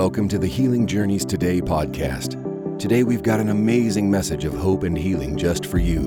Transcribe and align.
Welcome 0.00 0.28
to 0.28 0.38
the 0.38 0.46
Healing 0.46 0.86
Journeys 0.86 1.26
Today 1.26 1.60
podcast. 1.60 2.78
Today 2.78 3.04
we've 3.04 3.22
got 3.22 3.38
an 3.38 3.50
amazing 3.50 4.10
message 4.10 4.46
of 4.46 4.54
hope 4.54 4.82
and 4.82 4.96
healing 4.96 5.36
just 5.36 5.66
for 5.66 5.76
you. 5.76 6.06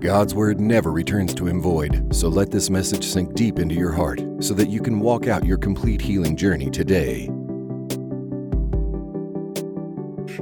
God's 0.00 0.34
word 0.34 0.58
never 0.58 0.90
returns 0.90 1.34
to 1.34 1.46
him 1.46 1.60
void, 1.60 2.16
so 2.16 2.28
let 2.28 2.50
this 2.50 2.70
message 2.70 3.04
sink 3.04 3.34
deep 3.34 3.58
into 3.58 3.74
your 3.74 3.92
heart 3.92 4.22
so 4.40 4.54
that 4.54 4.70
you 4.70 4.80
can 4.80 5.00
walk 5.00 5.26
out 5.26 5.44
your 5.44 5.58
complete 5.58 6.00
healing 6.00 6.34
journey 6.34 6.70
today. 6.70 7.28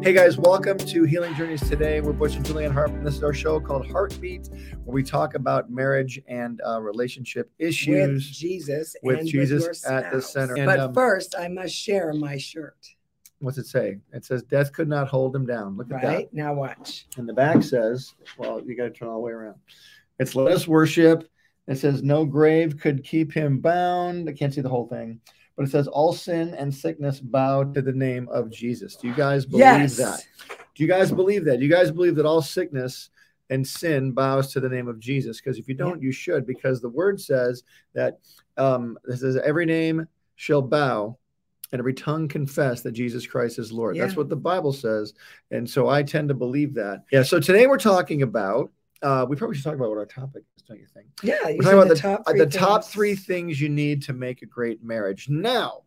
Hey 0.00 0.14
guys, 0.14 0.38
welcome 0.38 0.78
to 0.78 1.04
Healing 1.04 1.34
Journeys 1.34 1.60
today. 1.68 2.00
We're 2.00 2.14
Butch 2.14 2.34
and 2.34 2.44
Julianne 2.44 2.72
Hart, 2.72 2.90
this 3.04 3.16
is 3.16 3.22
our 3.22 3.34
show 3.34 3.60
called 3.60 3.86
HARTbeat, 3.86 4.48
where 4.84 4.94
we 4.94 5.02
talk 5.02 5.34
about 5.34 5.70
marriage 5.70 6.18
and 6.26 6.60
uh, 6.66 6.80
relationship 6.80 7.52
issues 7.58 8.24
with 8.24 8.32
Jesus 8.32 8.96
with 9.02 9.18
and 9.20 9.28
Jesus 9.28 9.68
with 9.68 9.86
at 9.86 10.10
the 10.10 10.22
center. 10.22 10.54
And, 10.54 10.66
but 10.66 10.80
um, 10.80 10.94
first, 10.94 11.34
I 11.38 11.48
must 11.48 11.74
share 11.74 12.12
my 12.14 12.38
shirt. 12.38 12.78
What's 13.40 13.58
it 13.58 13.66
say? 13.66 13.98
It 14.12 14.24
says, 14.24 14.42
"Death 14.42 14.72
could 14.72 14.88
not 14.88 15.08
hold 15.08 15.36
him 15.36 15.44
down." 15.44 15.76
Look 15.76 15.92
at 15.92 16.02
Right 16.02 16.32
now, 16.32 16.54
watch. 16.54 17.06
And 17.18 17.28
the 17.28 17.34
back 17.34 17.62
says, 17.62 18.14
"Well, 18.38 18.62
you 18.64 18.74
got 18.74 18.84
to 18.84 18.90
turn 18.90 19.08
all 19.08 19.16
the 19.16 19.20
way 19.20 19.32
around." 19.32 19.56
It's 20.18 20.34
"Let 20.34 20.52
us 20.52 20.66
worship." 20.66 21.28
It 21.68 21.76
says, 21.76 22.02
"No 22.02 22.24
grave 22.24 22.78
could 22.80 23.04
keep 23.04 23.32
him 23.32 23.58
bound." 23.58 24.28
I 24.28 24.32
can't 24.32 24.54
see 24.54 24.62
the 24.62 24.68
whole 24.70 24.88
thing, 24.88 25.20
but 25.56 25.64
it 25.64 25.70
says, 25.70 25.88
"All 25.88 26.12
sin 26.12 26.54
and 26.54 26.74
sickness 26.74 27.20
bow 27.20 27.64
to 27.64 27.82
the 27.82 27.92
name 27.92 28.28
of 28.30 28.50
Jesus." 28.50 28.96
Do 28.96 29.08
you 29.08 29.14
guys 29.14 29.46
believe 29.46 29.60
yes, 29.60 29.96
that? 29.96 30.24
Do 30.74 30.82
you 30.82 30.88
guys 30.88 31.10
believe 31.10 31.44
that? 31.44 31.58
Do 31.58 31.64
you 31.64 31.70
guys 31.70 31.90
believe 31.90 32.16
that 32.16 32.26
all 32.26 32.42
sickness 32.42 33.10
and 33.50 33.66
sin 33.66 34.12
bows 34.12 34.52
to 34.52 34.60
the 34.60 34.68
name 34.68 34.88
of 34.88 34.98
Jesus? 34.98 35.40
Because 35.40 35.58
if 35.58 35.68
you 35.68 35.74
don't, 35.74 36.00
you 36.00 36.12
should, 36.12 36.46
because 36.46 36.80
the 36.80 36.88
word 36.88 37.20
says 37.20 37.64
that 37.94 38.18
um, 38.56 38.98
it 39.08 39.18
says 39.18 39.36
every 39.36 39.66
name 39.66 40.06
shall 40.36 40.62
bow 40.62 41.18
and 41.72 41.78
every 41.78 41.94
tongue 41.94 42.28
confess 42.28 42.82
that 42.82 42.92
Jesus 42.92 43.26
Christ 43.26 43.58
is 43.58 43.72
Lord. 43.72 43.96
That's 43.96 44.16
what 44.16 44.28
the 44.28 44.36
Bible 44.36 44.72
says. 44.72 45.14
And 45.50 45.68
so 45.68 45.88
I 45.88 46.02
tend 46.02 46.28
to 46.28 46.34
believe 46.34 46.74
that. 46.74 47.04
Yeah. 47.10 47.22
So 47.22 47.40
today 47.40 47.66
we're 47.66 47.78
talking 47.78 48.22
about, 48.22 48.70
uh, 49.02 49.26
we 49.28 49.36
probably 49.36 49.56
should 49.56 49.64
talk 49.64 49.74
about 49.74 49.88
what 49.88 49.98
our 49.98 50.06
topic 50.06 50.44
is, 50.56 50.62
don't 50.62 50.78
you 50.78 50.86
think? 50.94 51.06
yeah. 51.22 51.48
You 51.48 51.58
We're 51.58 51.64
talking 51.64 51.78
about 51.78 51.88
the, 51.88 51.94
the, 51.94 52.00
top 52.00 52.20
uh, 52.26 52.30
three 52.32 52.38
the 52.40 52.46
top 52.46 52.82
things. 52.82 52.92
three 52.92 53.14
things 53.16 53.60
you 53.60 53.68
need 53.68 54.02
to 54.04 54.12
make 54.12 54.42
a 54.42 54.46
great 54.46 54.82
marriage. 54.82 55.28
Now, 55.28 55.82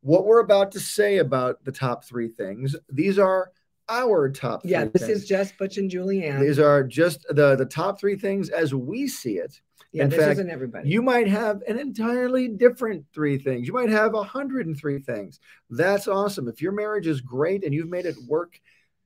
what 0.00 0.24
we're 0.26 0.40
about 0.40 0.72
to 0.72 0.80
say 0.80 1.18
about 1.18 1.64
the 1.64 1.72
top 1.72 2.04
three 2.04 2.28
things, 2.28 2.74
these 2.90 3.18
are 3.18 3.52
our 3.88 4.30
top 4.30 4.62
Yeah, 4.64 4.84
this 4.84 5.06
things. 5.06 5.22
is 5.22 5.28
just 5.28 5.56
Butch 5.58 5.76
and 5.76 5.90
Julianne. 5.90 6.40
These 6.40 6.58
are 6.58 6.82
just 6.82 7.26
the 7.30 7.56
the 7.56 7.66
top 7.66 8.00
three 8.00 8.16
things 8.16 8.48
as 8.48 8.74
we 8.74 9.06
see 9.06 9.38
it. 9.38 9.60
yeah, 9.92 10.04
in 10.04 10.10
this 10.10 10.18
fact, 10.20 10.32
isn't 10.32 10.50
everybody. 10.50 10.88
You 10.88 11.02
might 11.02 11.28
have 11.28 11.62
an 11.68 11.78
entirely 11.78 12.48
different 12.48 13.04
three 13.12 13.38
things. 13.38 13.66
You 13.66 13.74
might 13.74 13.90
have 13.90 14.12
103 14.14 14.98
things. 15.00 15.40
That's 15.68 16.08
awesome. 16.08 16.48
If 16.48 16.62
your 16.62 16.72
marriage 16.72 17.06
is 17.06 17.20
great 17.20 17.64
and 17.64 17.74
you've 17.74 17.90
made 17.90 18.06
it 18.06 18.16
work 18.26 18.58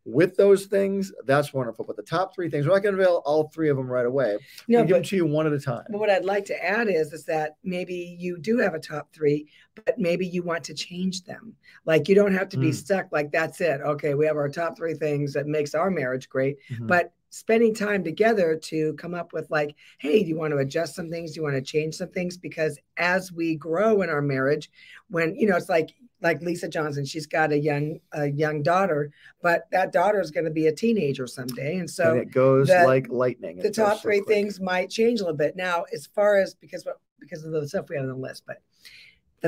with 0.06 0.36
those 0.36 0.66
things, 0.66 1.12
that's 1.24 1.52
wonderful. 1.52 1.84
But 1.84 1.96
the 1.96 2.02
top 2.02 2.34
three 2.34 2.48
things, 2.48 2.66
we're 2.66 2.74
not 2.74 2.82
going 2.84 2.94
to 2.94 2.98
reveal 2.98 3.22
all 3.26 3.48
three 3.48 3.68
of 3.68 3.76
them 3.76 3.88
right 3.88 4.06
away. 4.06 4.38
no, 4.68 4.78
we'll 4.78 4.86
give 4.86 4.94
them 4.96 5.02
to 5.02 5.16
you 5.16 5.26
one 5.26 5.46
at 5.46 5.52
a 5.52 5.58
time. 5.60 5.84
but 5.90 5.98
what 5.98 6.08
I'd 6.10 6.24
like 6.24 6.44
to 6.46 6.64
add 6.64 6.88
is 6.88 7.12
is 7.12 7.24
that 7.24 7.56
maybe 7.64 8.16
you 8.18 8.38
do 8.38 8.58
have 8.58 8.74
a 8.74 8.78
top 8.78 9.12
three, 9.12 9.48
but 9.84 9.98
maybe 9.98 10.24
you 10.26 10.42
want 10.42 10.62
to 10.64 10.74
change 10.74 11.24
them. 11.24 11.54
Like 11.84 12.08
you 12.08 12.14
don't 12.14 12.32
have 12.32 12.48
to 12.50 12.56
be 12.56 12.68
Mm. 12.70 12.74
stuck. 12.74 13.08
Like 13.10 13.32
that's 13.32 13.60
it. 13.60 13.80
Okay, 13.80 14.14
we 14.14 14.24
have 14.26 14.36
our 14.36 14.48
top 14.48 14.76
three 14.76 14.94
things 14.94 15.32
that 15.32 15.46
makes 15.46 15.74
our 15.74 15.90
marriage 15.90 16.28
great. 16.28 16.56
Mhm. 16.70 16.86
but 16.86 17.12
spending 17.30 17.74
time 17.74 18.04
together 18.04 18.56
to 18.56 18.94
come 18.94 19.14
up 19.14 19.32
with 19.32 19.50
like 19.50 19.74
hey 19.98 20.22
do 20.22 20.28
you 20.28 20.36
want 20.36 20.52
to 20.52 20.58
adjust 20.58 20.94
some 20.94 21.10
things 21.10 21.32
do 21.32 21.40
you 21.40 21.42
want 21.42 21.56
to 21.56 21.62
change 21.62 21.94
some 21.94 22.08
things 22.08 22.36
because 22.36 22.78
as 22.96 23.32
we 23.32 23.56
grow 23.56 24.02
in 24.02 24.08
our 24.08 24.22
marriage 24.22 24.70
when 25.10 25.34
you 25.34 25.46
know 25.46 25.56
it's 25.56 25.68
like 25.68 25.94
like 26.22 26.40
lisa 26.40 26.68
johnson 26.68 27.04
she's 27.04 27.26
got 27.26 27.52
a 27.52 27.58
young 27.58 27.98
a 28.12 28.26
young 28.26 28.62
daughter 28.62 29.10
but 29.42 29.66
that 29.70 29.92
daughter 29.92 30.20
is 30.20 30.30
going 30.30 30.44
to 30.44 30.50
be 30.50 30.68
a 30.68 30.72
teenager 30.72 31.26
someday 31.26 31.76
and 31.78 31.90
so 31.90 32.12
and 32.12 32.20
it 32.20 32.30
goes 32.30 32.68
the- 32.68 32.84
like 32.86 33.08
lightning. 33.10 33.58
the 33.58 33.70
top 33.70 33.96
so 33.96 34.02
three 34.02 34.20
quick. 34.20 34.34
things 34.34 34.60
might 34.60 34.88
change 34.88 35.20
a 35.20 35.24
little 35.24 35.36
bit 35.36 35.56
now 35.56 35.84
as 35.92 36.06
far 36.06 36.38
as 36.38 36.54
because 36.54 36.84
what 36.86 37.00
because 37.20 37.44
of 37.44 37.52
the 37.52 37.66
stuff 37.68 37.88
we 37.88 37.96
had 37.96 38.02
on 38.02 38.08
the 38.08 38.14
list 38.14 38.44
but 38.46 38.62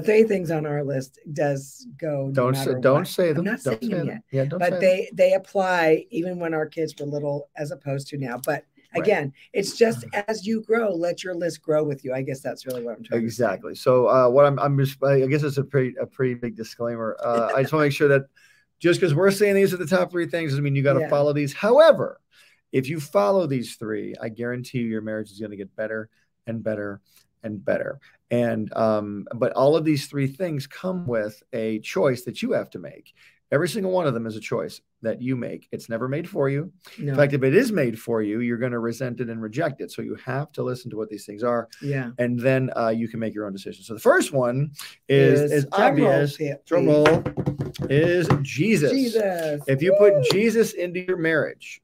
the 0.01 0.07
three 0.07 0.25
things 0.25 0.51
on 0.51 0.67
our 0.67 0.83
list 0.85 1.19
does 1.33 1.87
go 1.99 2.31
Don't 2.33 2.55
say, 2.55 2.75
don't 2.81 2.99
what. 3.01 3.07
say 3.09 3.29
them. 3.33 3.39
i'm 3.39 3.45
not 3.45 3.63
don't 3.63 3.81
saying 3.81 3.91
say 3.93 3.97
them 3.99 4.07
them. 4.07 4.07
yet 4.07 4.23
Yeah, 4.31 4.45
don't 4.45 4.59
but 4.59 4.81
they 4.81 5.11
they 5.13 5.33
apply 5.35 6.07
even 6.11 6.39
when 6.39 6.55
our 6.55 6.67
kids 6.67 6.95
were 6.99 7.07
little 7.07 7.49
as 7.57 7.71
opposed 7.71 8.09
to 8.09 8.19
now 8.19 8.39
but 8.45 8.65
Right. 8.95 9.03
again 9.03 9.33
it's 9.53 9.77
just 9.77 10.07
as 10.29 10.47
you 10.47 10.63
grow 10.63 10.95
let 10.95 11.23
your 11.23 11.35
list 11.35 11.61
grow 11.61 11.85
with 11.85 12.05
you 12.07 12.15
i 12.15 12.23
guess 12.23 12.41
that's 12.41 12.65
really 12.67 12.83
what 12.83 12.93
i'm 12.93 12.97
them. 12.97 13.05
trying 13.05 13.21
to 13.21 13.31
say. 13.31 13.45
exactly. 13.45 13.75
So 13.75 14.09
uh, 14.09 14.29
what 14.31 14.47
I'm, 14.47 14.59
I'm 14.59 14.79
just, 14.79 14.97
I 15.05 15.27
guess 15.27 15.43
it's 15.43 15.59
a 15.59 15.63
pretty, 15.65 15.95
a 16.01 16.07
pretty 16.07 16.33
big 16.35 16.57
disclaimer. 16.57 17.15
Uh, 17.23 17.51
I 17.55 17.61
just 17.61 17.75
want 17.75 17.83
to 17.83 17.87
make 17.89 17.93
sure 17.93 18.09
that 18.09 18.23
just 18.79 18.99
because 18.99 19.15
we're 19.15 19.31
saying 19.31 19.57
these 19.57 19.75
are 19.75 19.77
the 19.77 19.87
top 19.87 20.11
three 20.11 20.27
things 20.27 20.53
doesn't 20.53 20.65
mean 20.65 20.75
you 20.75 20.83
got 20.83 20.95
to 20.95 21.01
Yeah. 21.01 21.11
follow 21.11 21.35
these. 21.35 21.53
However, 21.53 22.19
if 22.73 22.89
you 22.89 22.99
follow 22.99 23.47
these 23.47 23.75
three, 23.77 24.15
I 24.23 24.31
guarantee 24.31 24.79
you 24.79 24.87
your 24.87 25.03
marriage 25.03 25.31
is 25.31 25.39
going 25.39 25.51
to 25.51 25.57
get 25.59 25.75
better 25.77 26.09
and 26.47 26.63
better 26.63 27.03
and 27.43 27.65
better. 27.65 28.01
And 28.31 28.75
um, 28.77 29.27
but 29.35 29.53
all 29.53 29.77
of 29.77 29.85
these 29.85 30.07
three 30.07 30.27
things 30.27 30.67
come 30.67 31.07
with 31.07 31.43
a 31.53 31.79
choice 31.81 32.23
that 32.23 32.43
you 32.43 32.53
have 32.53 32.71
to 32.71 32.79
make. 32.79 33.15
Every 33.51 33.69
single 33.69 33.93
one 33.93 34.07
of 34.07 34.13
them 34.13 34.27
is 34.27 34.37
a 34.37 34.41
choice 34.41 34.83
that 35.01 35.23
you 35.23 35.35
make. 35.35 35.69
It's 35.73 35.89
never 35.89 36.07
made 36.07 36.29
for 36.29 36.51
you. 36.51 36.71
no 36.99 37.13
In 37.13 37.17
fact, 37.17 37.33
if 37.33 37.43
it 37.43 37.55
is 37.55 37.73
made 37.73 37.99
for 37.99 38.21
you, 38.21 38.41
you're 38.41 38.59
going 38.59 38.73
to 38.73 38.79
resent 38.79 39.21
it 39.21 39.31
and 39.31 39.41
reject 39.41 39.81
it. 39.81 39.91
So 39.91 40.03
you 40.03 40.17
have 40.17 40.53
to 40.53 40.63
listen 40.63 40.91
to 40.91 40.99
what 40.99 41.09
these 41.09 41.25
things 41.25 41.43
are, 41.43 41.69
yeah 41.81 42.11
and 42.19 42.39
then 42.39 42.71
uh, 42.77 42.89
you 42.89 43.09
can 43.09 43.21
make 43.21 43.35
your 43.35 43.47
own 43.47 43.53
decision. 43.53 43.85
So 43.85 43.95
the 43.95 44.01
first 44.01 44.33
one 44.33 44.73
is, 45.09 45.51
is 45.51 45.67
roll, 45.73 45.83
obvious. 45.83 46.39
Drum 46.67 46.87
roll 46.89 47.25
is 47.89 48.29
Jesus. 48.43 48.93
jesus 48.93 49.63
If 49.67 49.83
you 49.83 49.95
put 49.95 50.15
Jesus 50.31 50.73
into 50.73 51.01
your 51.01 51.17
marriage, 51.17 51.81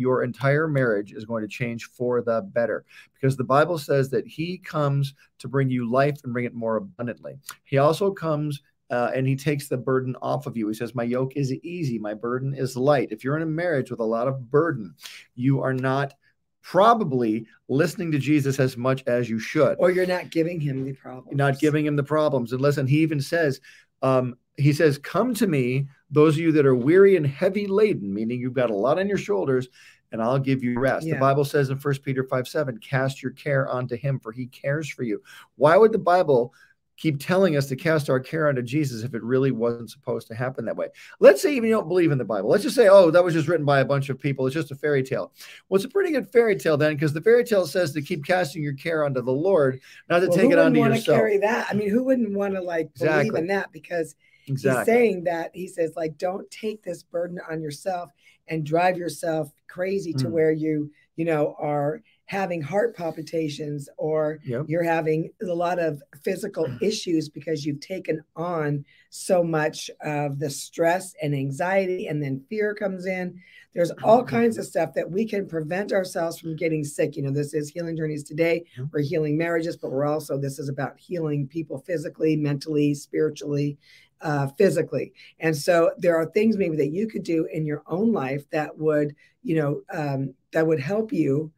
your 0.00 0.22
entire 0.22 0.66
marriage 0.66 1.12
is 1.12 1.24
going 1.24 1.42
to 1.42 1.48
change 1.48 1.84
for 1.84 2.22
the 2.22 2.42
better 2.52 2.84
because 3.14 3.36
the 3.36 3.44
Bible 3.44 3.78
says 3.78 4.10
that 4.10 4.26
He 4.26 4.58
comes 4.58 5.14
to 5.38 5.48
bring 5.48 5.70
you 5.70 5.90
life 5.90 6.18
and 6.24 6.32
bring 6.32 6.46
it 6.46 6.54
more 6.54 6.76
abundantly. 6.76 7.38
He 7.64 7.78
also 7.78 8.10
comes 8.10 8.62
uh, 8.90 9.10
and 9.14 9.26
He 9.26 9.36
takes 9.36 9.68
the 9.68 9.76
burden 9.76 10.16
off 10.22 10.46
of 10.46 10.56
you. 10.56 10.66
He 10.68 10.74
says, 10.74 10.94
My 10.94 11.04
yoke 11.04 11.36
is 11.36 11.52
easy, 11.52 11.98
my 11.98 12.14
burden 12.14 12.54
is 12.54 12.76
light. 12.76 13.08
If 13.12 13.22
you're 13.22 13.36
in 13.36 13.42
a 13.42 13.46
marriage 13.46 13.90
with 13.90 14.00
a 14.00 14.04
lot 14.04 14.26
of 14.26 14.50
burden, 14.50 14.94
you 15.34 15.62
are 15.62 15.74
not 15.74 16.14
probably 16.62 17.46
listening 17.68 18.12
to 18.12 18.18
Jesus 18.18 18.60
as 18.60 18.76
much 18.76 19.02
as 19.06 19.30
you 19.30 19.38
should 19.38 19.76
or 19.78 19.90
you're 19.90 20.06
not 20.06 20.30
giving 20.30 20.60
him 20.60 20.84
the 20.84 20.92
problem 20.92 21.34
not 21.34 21.58
giving 21.58 21.86
him 21.86 21.96
the 21.96 22.02
problems. 22.02 22.52
And 22.52 22.60
listen, 22.60 22.86
he 22.86 22.98
even 22.98 23.18
says, 23.18 23.60
um, 24.02 24.36
he 24.56 24.72
says, 24.72 24.98
Come 24.98 25.34
to 25.34 25.46
me, 25.46 25.88
those 26.10 26.34
of 26.34 26.40
you 26.40 26.52
that 26.52 26.66
are 26.66 26.74
weary 26.74 27.16
and 27.16 27.26
heavy 27.26 27.66
laden, 27.66 28.12
meaning 28.12 28.40
you've 28.40 28.52
got 28.52 28.70
a 28.70 28.74
lot 28.74 28.98
on 28.98 29.08
your 29.08 29.18
shoulders, 29.18 29.68
and 30.12 30.22
I'll 30.22 30.38
give 30.38 30.62
you 30.62 30.78
rest. 30.78 31.06
Yeah. 31.06 31.14
The 31.14 31.20
Bible 31.20 31.44
says 31.44 31.70
in 31.70 31.78
1 31.78 31.94
Peter 32.04 32.24
5 32.24 32.48
7, 32.48 32.78
cast 32.78 33.22
your 33.22 33.32
care 33.32 33.68
onto 33.68 33.96
him, 33.96 34.18
for 34.18 34.32
he 34.32 34.46
cares 34.46 34.88
for 34.88 35.02
you. 35.02 35.22
Why 35.56 35.76
would 35.76 35.92
the 35.92 35.98
Bible 35.98 36.52
keep 37.00 37.18
telling 37.18 37.56
us 37.56 37.66
to 37.66 37.74
cast 37.76 38.10
our 38.10 38.20
care 38.20 38.46
onto 38.48 38.60
Jesus 38.62 39.02
if 39.02 39.14
it 39.14 39.22
really 39.22 39.50
wasn't 39.50 39.90
supposed 39.90 40.28
to 40.28 40.34
happen 40.34 40.64
that 40.66 40.76
way? 40.76 40.88
Let's 41.18 41.40
say 41.42 41.54
even 41.54 41.68
you 41.70 41.74
don't 41.74 41.88
believe 41.88 42.12
in 42.12 42.18
the 42.18 42.24
Bible. 42.24 42.50
Let's 42.50 42.62
just 42.62 42.76
say, 42.76 42.88
oh, 42.88 43.10
that 43.10 43.24
was 43.24 43.32
just 43.34 43.48
written 43.48 43.64
by 43.66 43.80
a 43.80 43.84
bunch 43.84 44.10
of 44.10 44.20
people. 44.20 44.46
It's 44.46 44.54
just 44.54 44.70
a 44.70 44.74
fairy 44.76 45.02
tale. 45.02 45.32
Well, 45.68 45.76
it's 45.76 45.84
a 45.86 45.88
pretty 45.88 46.12
good 46.12 46.30
fairy 46.30 46.54
tale 46.56 46.76
then, 46.76 46.94
because 46.94 47.12
the 47.12 47.22
fairy 47.22 47.42
tale 47.44 47.66
says 47.66 47.92
to 47.94 48.02
keep 48.02 48.24
casting 48.24 48.62
your 48.62 48.74
care 48.74 49.04
onto 49.04 49.22
the 49.22 49.32
Lord, 49.32 49.80
not 50.08 50.20
to 50.20 50.28
well, 50.28 50.36
take 50.36 50.44
who 50.46 50.52
it 50.52 50.56
wouldn't 50.56 50.66
onto 50.66 50.80
want 50.80 50.92
to 50.92 50.98
yourself. 50.98 51.16
carry 51.16 51.38
that 51.38 51.66
i 51.70 51.74
mean 51.74 51.88
who 51.88 52.02
wouldn't 52.04 52.32
want 52.32 52.54
to 52.54 52.60
like 52.60 52.92
believe 52.94 53.34
in 53.34 53.46
that 53.46 53.72
because 53.72 54.14
he's 54.44 54.62
saying 54.84 55.24
that 55.24 55.50
he 55.54 55.66
says 55.66 55.92
like 55.96 56.18
don't 56.18 56.50
take 56.50 56.82
this 56.82 57.02
burden 57.02 57.40
on 57.50 57.62
yourself 57.62 58.10
and 58.48 58.64
drive 58.66 58.98
yourself 58.98 59.50
crazy 59.68 60.12
to 60.12 60.26
Mm. 60.26 60.30
where 60.30 60.52
you 60.52 60.90
you 61.16 61.24
know 61.24 61.54
are 61.58 62.02
having 62.30 62.62
heart 62.62 62.94
palpitations 62.94 63.88
or 63.98 64.38
Yep. 64.44 64.66
you're 64.68 64.84
having 64.84 65.32
a 65.42 65.46
lot 65.46 65.80
of 65.80 66.00
physical 66.22 66.64
issues 66.80 67.28
because 67.28 67.66
you've 67.66 67.80
taken 67.80 68.22
on 68.36 68.84
so 69.08 69.42
much 69.42 69.90
of 70.04 70.38
the 70.38 70.48
stress 70.48 71.12
and 71.20 71.34
anxiety 71.34 72.06
and 72.06 72.22
then 72.22 72.40
fear 72.48 72.72
comes 72.72 73.04
in. 73.06 73.36
There's 73.74 73.90
all 74.04 74.22
kinds 74.22 74.58
of 74.58 74.64
stuff 74.64 74.94
that 74.94 75.10
we 75.10 75.26
can 75.26 75.48
prevent 75.48 75.92
ourselves 75.92 76.38
from 76.38 76.54
getting 76.54 76.84
sick. 76.84 77.16
You 77.16 77.24
know 77.24 77.32
this 77.32 77.52
is 77.52 77.68
healing 77.68 77.96
journeys 77.96 78.22
today. 78.22 78.62
We're 78.92 79.00
healing 79.02 79.36
marriages 79.36 79.76
but 79.76 79.90
we're 79.90 80.06
also 80.06 80.38
this 80.38 80.60
is 80.60 80.68
about 80.68 81.00
healing 81.00 81.48
people 81.48 81.78
physically 81.78 82.36
mentally 82.36 82.94
spiritually 82.94 83.76
uh, 84.20 84.46
physically. 84.56 85.12
And 85.40 85.56
so 85.56 85.92
there 85.98 86.16
are 86.16 86.26
things 86.26 86.56
maybe 86.56 86.76
that 86.76 86.92
you 86.92 87.08
could 87.08 87.24
do 87.24 87.48
in 87.52 87.66
your 87.66 87.82
own 87.88 88.12
life 88.12 88.48
that 88.50 88.78
would 88.78 89.16
you 89.42 89.56
know 89.56 89.80
um, 89.92 90.32
that 90.52 90.64
would 90.64 90.78
help 90.78 91.12
you 91.12 91.50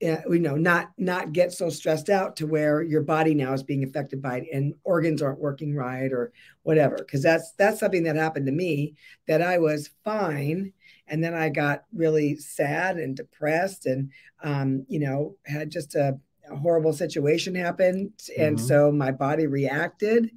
you 0.00 0.38
know 0.38 0.56
not 0.56 0.90
not 0.96 1.32
get 1.32 1.52
so 1.52 1.68
stressed 1.68 2.08
out 2.08 2.34
to 2.36 2.46
where 2.46 2.82
your 2.82 3.02
body 3.02 3.34
now 3.34 3.52
is 3.52 3.62
being 3.62 3.84
affected 3.84 4.22
by 4.22 4.38
it 4.38 4.46
and 4.52 4.74
organs 4.84 5.20
aren't 5.20 5.38
working 5.40 5.74
right 5.74 6.10
or 6.12 6.32
whatever 6.62 6.96
because 6.96 7.22
that's 7.22 7.52
that's 7.58 7.78
something 7.80 8.02
that 8.02 8.16
happened 8.16 8.46
to 8.46 8.52
me 8.52 8.94
that 9.26 9.42
i 9.42 9.58
was 9.58 9.90
fine 10.04 10.72
and 11.08 11.22
then 11.22 11.34
i 11.34 11.48
got 11.48 11.84
really 11.94 12.34
sad 12.36 12.96
and 12.98 13.16
depressed 13.16 13.86
and 13.86 14.10
um, 14.42 14.84
you 14.88 14.98
know 15.00 15.36
had 15.44 15.70
just 15.70 15.94
a, 15.94 16.18
a 16.50 16.56
horrible 16.56 16.92
situation 16.94 17.54
happen 17.54 18.12
and 18.38 18.56
Mhm. 18.56 18.60
so 18.60 18.90
my 18.90 19.10
body 19.10 19.46
reacted 19.46 20.30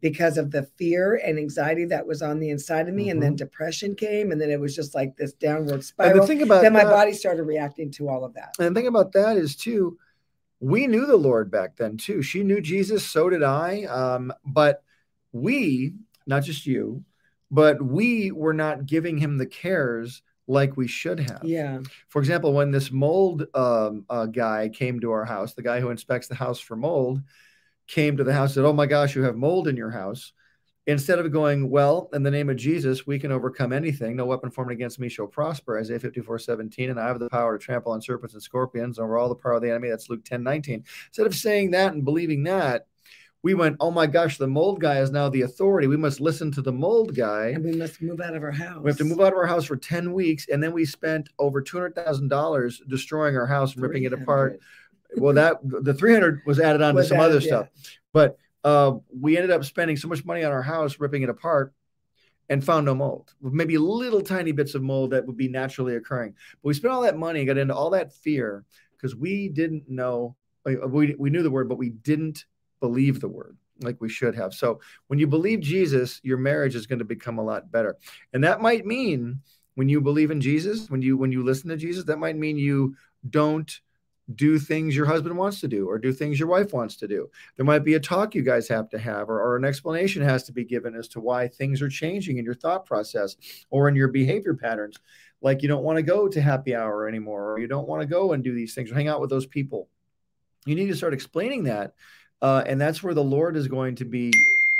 because 0.00 0.38
of 0.38 0.50
the 0.50 0.62
fear 0.62 1.20
and 1.24 1.38
anxiety 1.38 1.84
that 1.86 2.06
was 2.06 2.22
on 2.22 2.38
the 2.40 2.50
inside 2.50 2.88
of 2.88 2.94
me. 2.94 3.10
And 3.10 3.22
then 3.22 3.34
Mhm. 3.34 3.38
depression 3.38 3.94
came. 3.94 4.32
And 4.32 4.40
then 4.40 4.50
it 4.50 4.58
was 4.58 4.74
just 4.74 4.94
like 4.94 5.16
this 5.16 5.32
downward 5.34 5.74
And 5.74 5.84
spiral. 5.84 6.20
the 6.20 6.26
thing 6.26 6.42
about 6.42 6.62
Then 6.62 6.72
my 6.72 6.84
that- 6.84 6.90
body 6.90 7.12
started 7.12 7.42
reacting 7.44 7.90
to 7.92 8.08
all 8.08 8.24
of 8.24 8.34
that. 8.34 8.54
And 8.58 8.74
the 8.74 8.80
thing 8.80 8.88
about 8.88 9.12
that 9.12 9.36
is 9.36 9.54
too, 9.56 9.98
we 10.58 10.86
knew 10.86 11.06
the 11.06 11.16
Lord 11.16 11.50
back 11.50 11.76
then 11.76 11.96
too. 11.96 12.22
She 12.22 12.42
knew 12.42 12.60
Jesus, 12.60 13.04
so 13.04 13.28
did 13.28 13.42
I. 13.42 13.84
Um, 13.84 14.32
but 14.44 14.82
we, 15.32 15.94
not 16.26 16.44
just 16.44 16.66
you, 16.66 17.04
but 17.50 17.82
we 17.82 18.30
were 18.30 18.54
not 18.54 18.86
giving 18.86 19.18
him 19.18 19.36
the 19.38 19.46
cares 19.46 20.22
like 20.46 20.76
we 20.76 20.86
should 20.88 21.20
have. 21.20 21.42
Yeah. 21.44 21.80
For 22.08 22.20
example, 22.20 22.52
when 22.52 22.70
this 22.72 22.90
mold 22.90 23.46
um, 23.54 24.04
uh, 24.08 24.26
guy 24.26 24.68
came 24.68 24.98
to 25.00 25.10
our 25.12 25.24
house, 25.24 25.54
the 25.54 25.62
guy 25.62 25.80
who 25.80 25.90
inspects 25.90 26.26
the 26.26 26.34
house 26.34 26.58
for 26.58 26.74
mold 26.76 27.20
came 27.90 28.16
to 28.16 28.24
the 28.24 28.32
house 28.32 28.50
and 28.50 28.54
said, 28.54 28.64
Oh 28.64 28.72
my 28.72 28.86
gosh, 28.86 29.14
you 29.14 29.22
have 29.24 29.36
mold 29.36 29.68
in 29.68 29.76
your 29.76 29.90
house. 29.90 30.32
Instead 30.86 31.18
of 31.18 31.30
going, 31.32 31.68
Well, 31.68 32.08
in 32.12 32.22
the 32.22 32.30
name 32.30 32.48
of 32.48 32.56
Jesus, 32.56 33.06
we 33.06 33.18
can 33.18 33.32
overcome 33.32 33.72
anything. 33.72 34.16
No 34.16 34.24
weapon 34.24 34.50
formed 34.50 34.72
against 34.72 34.98
me 34.98 35.08
shall 35.08 35.26
prosper, 35.26 35.78
Isaiah 35.78 35.98
54 35.98 36.38
17. 36.38 36.90
And 36.90 37.00
I 37.00 37.08
have 37.08 37.18
the 37.18 37.28
power 37.28 37.58
to 37.58 37.62
trample 37.64 37.92
on 37.92 38.00
serpents 38.00 38.34
and 38.34 38.42
scorpions 38.42 38.98
over 38.98 39.18
all 39.18 39.28
the 39.28 39.34
power 39.34 39.54
of 39.54 39.62
the 39.62 39.70
enemy. 39.70 39.90
That's 39.90 40.08
Luke 40.08 40.24
10 40.24 40.42
19. 40.42 40.84
Instead 41.08 41.26
of 41.26 41.34
saying 41.34 41.72
that 41.72 41.92
and 41.92 42.04
believing 42.04 42.44
that, 42.44 42.86
we 43.42 43.54
went, 43.54 43.76
Oh 43.80 43.90
my 43.90 44.06
gosh, 44.06 44.38
the 44.38 44.46
mold 44.46 44.80
guy 44.80 45.00
is 45.00 45.10
now 45.10 45.28
the 45.28 45.42
authority. 45.42 45.86
We 45.86 45.96
must 45.96 46.20
listen 46.20 46.52
to 46.52 46.62
the 46.62 46.72
mold 46.72 47.14
guy. 47.14 47.48
And 47.48 47.64
we 47.64 47.72
must 47.72 48.00
move 48.02 48.20
out 48.20 48.36
of 48.36 48.42
our 48.42 48.50
house. 48.50 48.82
We 48.82 48.90
have 48.90 48.98
to 48.98 49.04
move 49.04 49.20
out 49.20 49.32
of 49.32 49.38
our 49.38 49.46
house 49.46 49.64
for 49.64 49.76
10 49.76 50.12
weeks, 50.12 50.46
and 50.48 50.62
then 50.62 50.72
we 50.72 50.84
spent 50.84 51.28
over 51.38 51.62
$200,000 51.62 52.88
destroying 52.88 53.36
our 53.36 53.46
house 53.46 53.74
and 53.74 53.82
ripping 53.82 54.04
it 54.04 54.12
apart. 54.12 54.60
300. 55.14 55.22
Well, 55.22 55.34
that 55.34 55.84
the 55.84 55.94
300 55.94 56.42
was 56.46 56.60
added 56.60 56.82
on 56.82 56.94
to 56.94 57.04
some 57.04 57.18
added, 57.18 57.26
other 57.26 57.38
yeah. 57.38 57.46
stuff, 57.46 57.68
but 58.12 58.38
uh, 58.64 58.92
we 59.18 59.36
ended 59.36 59.50
up 59.50 59.64
spending 59.64 59.96
so 59.96 60.08
much 60.08 60.24
money 60.24 60.44
on 60.44 60.52
our 60.52 60.62
house 60.62 61.00
ripping 61.00 61.22
it 61.22 61.28
apart 61.28 61.72
and 62.48 62.64
found 62.64 62.84
no 62.84 62.94
mold. 62.94 63.32
Maybe 63.40 63.78
little 63.78 64.20
tiny 64.20 64.52
bits 64.52 64.74
of 64.74 64.82
mold 64.82 65.12
that 65.12 65.26
would 65.26 65.36
be 65.36 65.48
naturally 65.48 65.96
occurring. 65.96 66.34
But 66.62 66.68
we 66.68 66.74
spent 66.74 66.92
all 66.92 67.02
that 67.02 67.16
money, 67.16 67.40
and 67.40 67.46
got 67.46 67.58
into 67.58 67.74
all 67.74 67.90
that 67.90 68.12
fear 68.12 68.64
because 68.96 69.14
we 69.14 69.48
didn't 69.48 69.88
know, 69.88 70.36
uh, 70.66 70.86
we, 70.88 71.14
we 71.14 71.30
knew 71.30 71.42
the 71.42 71.50
word, 71.50 71.68
but 71.68 71.78
we 71.78 71.90
didn't 71.90 72.44
believe 72.80 73.20
the 73.20 73.28
word 73.28 73.56
like 73.82 74.00
we 74.00 74.08
should 74.08 74.34
have. 74.34 74.52
So 74.52 74.80
when 75.06 75.18
you 75.18 75.26
believe 75.26 75.60
Jesus, 75.60 76.20
your 76.22 76.38
marriage 76.38 76.74
is 76.74 76.86
going 76.86 76.98
to 76.98 77.04
become 77.04 77.38
a 77.38 77.44
lot 77.44 77.70
better. 77.70 77.96
And 78.32 78.44
that 78.44 78.60
might 78.60 78.84
mean 78.84 79.40
when 79.74 79.88
you 79.88 80.00
believe 80.00 80.30
in 80.30 80.40
Jesus, 80.40 80.90
when 80.90 81.00
you 81.00 81.16
when 81.16 81.32
you 81.32 81.42
listen 81.42 81.70
to 81.70 81.76
Jesus, 81.76 82.04
that 82.04 82.18
might 82.18 82.36
mean 82.36 82.58
you 82.58 82.96
don't 83.28 83.80
do 84.36 84.58
things 84.58 84.94
your 84.94 85.06
husband 85.06 85.36
wants 85.36 85.60
to 85.60 85.68
do 85.68 85.88
or 85.88 85.98
do 85.98 86.12
things 86.12 86.38
your 86.38 86.48
wife 86.48 86.72
wants 86.72 86.96
to 86.96 87.08
do. 87.08 87.28
There 87.56 87.66
might 87.66 87.84
be 87.84 87.94
a 87.94 88.00
talk 88.00 88.34
you 88.34 88.42
guys 88.42 88.68
have 88.68 88.88
to 88.90 88.98
have 88.98 89.28
or, 89.28 89.40
or 89.40 89.56
an 89.56 89.64
explanation 89.64 90.22
has 90.22 90.44
to 90.44 90.52
be 90.52 90.64
given 90.64 90.94
as 90.94 91.08
to 91.08 91.20
why 91.20 91.48
things 91.48 91.82
are 91.82 91.88
changing 91.88 92.38
in 92.38 92.44
your 92.44 92.54
thought 92.54 92.86
process 92.86 93.36
or 93.70 93.88
in 93.88 93.96
your 93.96 94.08
behavior 94.08 94.54
patterns. 94.54 94.96
Like 95.42 95.62
you 95.62 95.68
don't 95.68 95.84
want 95.84 95.96
to 95.96 96.02
go 96.02 96.28
to 96.28 96.40
happy 96.40 96.74
hour 96.74 97.08
anymore, 97.08 97.52
or 97.52 97.58
you 97.58 97.66
don't 97.66 97.88
want 97.88 98.02
to 98.02 98.06
go 98.06 98.32
and 98.32 98.44
do 98.44 98.54
these 98.54 98.74
things 98.74 98.90
or 98.90 98.94
hang 98.94 99.08
out 99.08 99.20
with 99.20 99.30
those 99.30 99.46
people. 99.46 99.88
You 100.66 100.74
need 100.74 100.88
to 100.88 100.96
start 100.96 101.14
explaining 101.14 101.64
that. 101.64 101.94
Uh, 102.42 102.62
and 102.66 102.80
that's 102.80 103.02
where 103.02 103.14
the 103.14 103.24
Lord 103.24 103.56
is 103.56 103.68
going 103.68 103.94
to 103.96 104.04
be, 104.04 104.32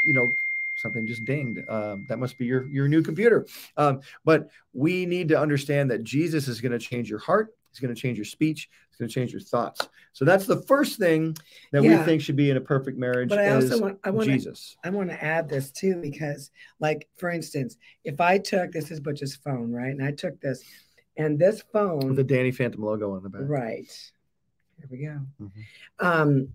you 0.04 0.14
know, 0.14 0.34
something 0.76 1.06
just 1.06 1.24
dinged. 1.24 1.60
Um, 1.68 2.06
that 2.08 2.18
must 2.18 2.38
be 2.38 2.46
your 2.46 2.66
your 2.66 2.88
new 2.88 3.02
computer. 3.02 3.46
Um, 3.76 4.00
but 4.24 4.50
we 4.72 5.06
need 5.06 5.28
to 5.28 5.38
understand 5.38 5.90
that 5.90 6.04
Jesus 6.04 6.48
is 6.48 6.60
going 6.60 6.72
to 6.72 6.78
change 6.78 7.08
your 7.08 7.18
heart. 7.18 7.54
He's 7.70 7.78
going 7.80 7.94
to 7.94 8.00
change 8.00 8.18
your 8.18 8.24
speech. 8.24 8.68
It's 8.88 8.96
going 8.96 9.08
to 9.08 9.14
change 9.14 9.32
your 9.32 9.40
thoughts. 9.40 9.88
So 10.12 10.24
that's 10.24 10.46
the 10.46 10.60
first 10.62 10.98
thing 10.98 11.36
that 11.72 11.82
Yeah. 11.84 11.98
we 12.00 12.04
think 12.04 12.20
should 12.22 12.36
be 12.36 12.50
in 12.50 12.56
a 12.56 12.60
perfect 12.60 12.98
marriage. 12.98 13.28
But 13.28 13.38
I 13.38 13.56
is 13.56 13.70
also 13.70 13.82
want 13.82 14.00
I 14.02 14.10
want 14.10 14.28
to 14.28 14.54
I 14.84 14.90
want 14.90 15.10
to 15.10 15.24
add 15.24 15.48
this 15.48 15.70
too 15.70 15.96
because, 15.96 16.50
like, 16.80 17.08
for 17.16 17.30
instance, 17.30 17.76
if 18.04 18.20
I 18.20 18.38
took 18.38 18.72
this 18.72 18.90
is 18.90 18.98
Butch's 19.00 19.36
phone, 19.36 19.70
right, 19.72 19.90
and 19.90 20.02
I 20.04 20.10
took 20.10 20.40
this, 20.40 20.64
and 21.16 21.38
this 21.38 21.62
phone, 21.72 22.08
With 22.08 22.16
the 22.16 22.24
Danny 22.24 22.50
Phantom 22.50 22.82
logo 22.82 23.14
on 23.14 23.22
the 23.22 23.28
back. 23.28 23.42
right, 23.44 24.10
here 24.78 24.88
we 24.90 24.98
go, 24.98 25.20
Mhm. 25.40 25.50
um, 26.00 26.48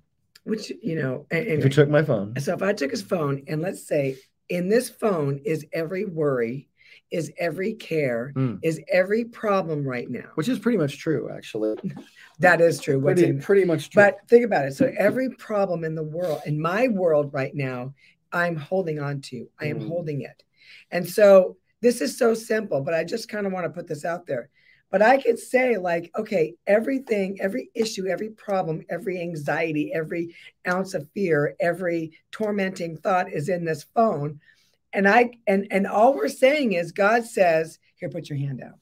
which 0.44 0.72
you 0.84 0.96
know, 0.96 1.26
a- 1.32 1.54
If 1.54 1.64
you 1.64 1.70
took 1.70 1.90
my 1.90 2.04
phone, 2.04 2.38
so 2.42 2.54
if 2.54 2.62
I 2.62 2.74
took 2.74 2.92
his 2.92 3.02
phone 3.02 3.44
and 3.48 3.62
let's 3.62 3.88
say 3.88 4.18
in 4.50 4.68
this 4.68 4.90
phone 4.90 5.40
is 5.46 5.66
every 5.72 6.04
worry, 6.06 6.68
is 7.16 7.32
every 7.38 7.74
care, 7.74 8.34
Mm. 8.36 8.60
is 8.62 8.80
every 8.92 9.24
problem 9.26 9.84
right 9.88 10.10
now. 10.10 10.30
which 10.36 10.50
is 10.50 10.60
pretty 10.60 10.78
much 10.78 11.00
true, 11.00 11.30
actually. 11.36 11.76
That 12.40 12.60
is 12.60 12.82
true. 12.82 13.02
Pretty, 13.02 13.24
in 13.28 13.40
pretty 13.40 13.64
much 13.64 13.90
true. 13.90 14.04
But 14.04 14.18
think 14.28 14.44
about 14.44 14.66
it. 14.66 14.74
So 14.76 14.92
every 14.98 15.30
problem 15.30 15.86
in 15.86 15.96
the 15.96 16.04
world, 16.04 16.42
in 16.46 16.60
my 16.60 16.90
world 16.90 17.34
right 17.34 17.56
now, 17.56 17.94
I'm 18.34 18.58
holding 18.58 19.00
on 19.00 19.22
to. 19.30 19.48
I 19.58 19.68
am 19.68 19.80
Mm. 19.80 19.88
holding 19.88 20.22
it. 20.22 20.44
And 20.92 21.08
so 21.08 21.56
this 21.82 22.02
is 22.02 22.18
so 22.18 22.34
simple, 22.34 22.82
but 22.82 22.94
I 22.94 23.06
just 23.06 23.30
kind 23.30 23.48
of 23.48 23.54
want 23.54 23.66
to 23.66 23.70
put 23.70 23.88
this 23.88 24.04
out 24.04 24.26
there. 24.28 24.50
But 24.92 25.02
I 25.02 25.18
could 25.22 25.40
say, 25.40 25.78
like, 25.78 26.12
okay, 26.18 26.56
everything, 26.68 27.38
every 27.42 27.70
issue, 27.74 28.08
every 28.08 28.30
problem, 28.30 28.84
every 28.90 29.20
anxiety, 29.22 29.94
every 29.94 30.36
ounce 30.68 30.94
of 30.94 31.10
fear, 31.14 31.56
every 31.60 32.12
tormenting 32.32 32.98
thought 32.98 33.32
is 33.32 33.48
in 33.50 33.64
this 33.64 33.84
phone. 33.96 34.40
And 34.96 35.08
I 35.08 35.32
and 35.46 35.68
and 35.72 35.86
all 35.86 36.16
we're 36.16 36.30
saying 36.30 36.74
is 36.74 36.92
God 36.92 37.26
says, 37.26 37.78
here, 37.96 38.10
put 38.10 38.30
your 38.30 38.40
hand 38.40 38.62
out. 38.64 38.80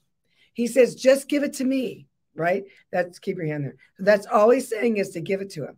He 0.52 0.68
says, 0.68 0.94
just 0.94 1.28
give 1.28 1.42
it 1.42 1.54
to 1.54 1.64
me, 1.64 2.06
right? 2.36 2.64
That's 2.92 3.18
keep 3.18 3.36
your 3.36 3.46
hand 3.46 3.64
there. 3.64 3.76
That's 3.98 4.26
all 4.26 4.50
he's 4.50 4.68
saying 4.68 4.98
is 4.98 5.10
to 5.10 5.20
give 5.20 5.40
it 5.40 5.50
to 5.50 5.64
him. 5.64 5.76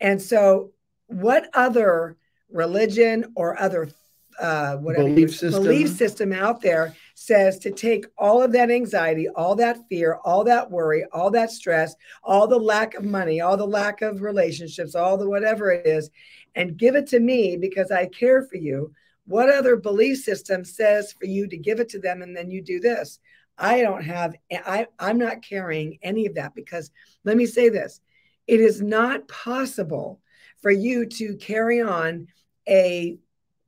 And 0.00 0.22
so, 0.22 0.70
what 1.08 1.50
other 1.54 2.16
religion 2.50 3.32
or 3.34 3.60
other 3.60 3.90
uh, 4.38 4.76
whatever 4.76 5.08
Belief 5.08 5.36
system. 5.36 5.62
belief 5.62 5.88
system 5.90 6.32
out 6.32 6.60
there 6.60 6.94
says 7.14 7.58
to 7.60 7.70
take 7.70 8.06
all 8.18 8.42
of 8.42 8.52
that 8.52 8.70
anxiety, 8.70 9.28
all 9.28 9.54
that 9.56 9.78
fear, 9.88 10.18
all 10.24 10.44
that 10.44 10.70
worry, 10.70 11.04
all 11.12 11.30
that 11.30 11.50
stress, 11.50 11.94
all 12.22 12.46
the 12.46 12.58
lack 12.58 12.94
of 12.94 13.04
money, 13.04 13.40
all 13.40 13.56
the 13.56 13.66
lack 13.66 14.02
of 14.02 14.22
relationships, 14.22 14.94
all 14.94 15.16
the 15.16 15.28
whatever 15.28 15.70
it 15.70 15.86
is, 15.86 16.10
and 16.56 16.76
give 16.76 16.96
it 16.96 17.06
to 17.08 17.20
me 17.20 17.56
because 17.56 17.90
I 17.90 18.06
care 18.06 18.42
for 18.42 18.56
you. 18.56 18.92
What 19.26 19.48
other 19.48 19.76
belief 19.76 20.18
system 20.18 20.64
says 20.64 21.12
for 21.12 21.26
you 21.26 21.46
to 21.48 21.56
give 21.56 21.80
it 21.80 21.88
to 21.90 21.98
them 21.98 22.22
and 22.22 22.36
then 22.36 22.50
you 22.50 22.62
do 22.62 22.80
this? 22.80 23.18
I 23.56 23.80
don't 23.82 24.02
have, 24.04 24.34
I, 24.52 24.86
I'm 24.98 25.18
not 25.18 25.42
carrying 25.42 25.98
any 26.02 26.26
of 26.26 26.34
that 26.34 26.54
because 26.54 26.90
let 27.24 27.36
me 27.36 27.46
say 27.46 27.68
this 27.68 28.00
it 28.46 28.60
is 28.60 28.82
not 28.82 29.26
possible 29.28 30.20
for 30.60 30.70
you 30.70 31.06
to 31.06 31.36
carry 31.36 31.80
on 31.80 32.26
a, 32.68 33.18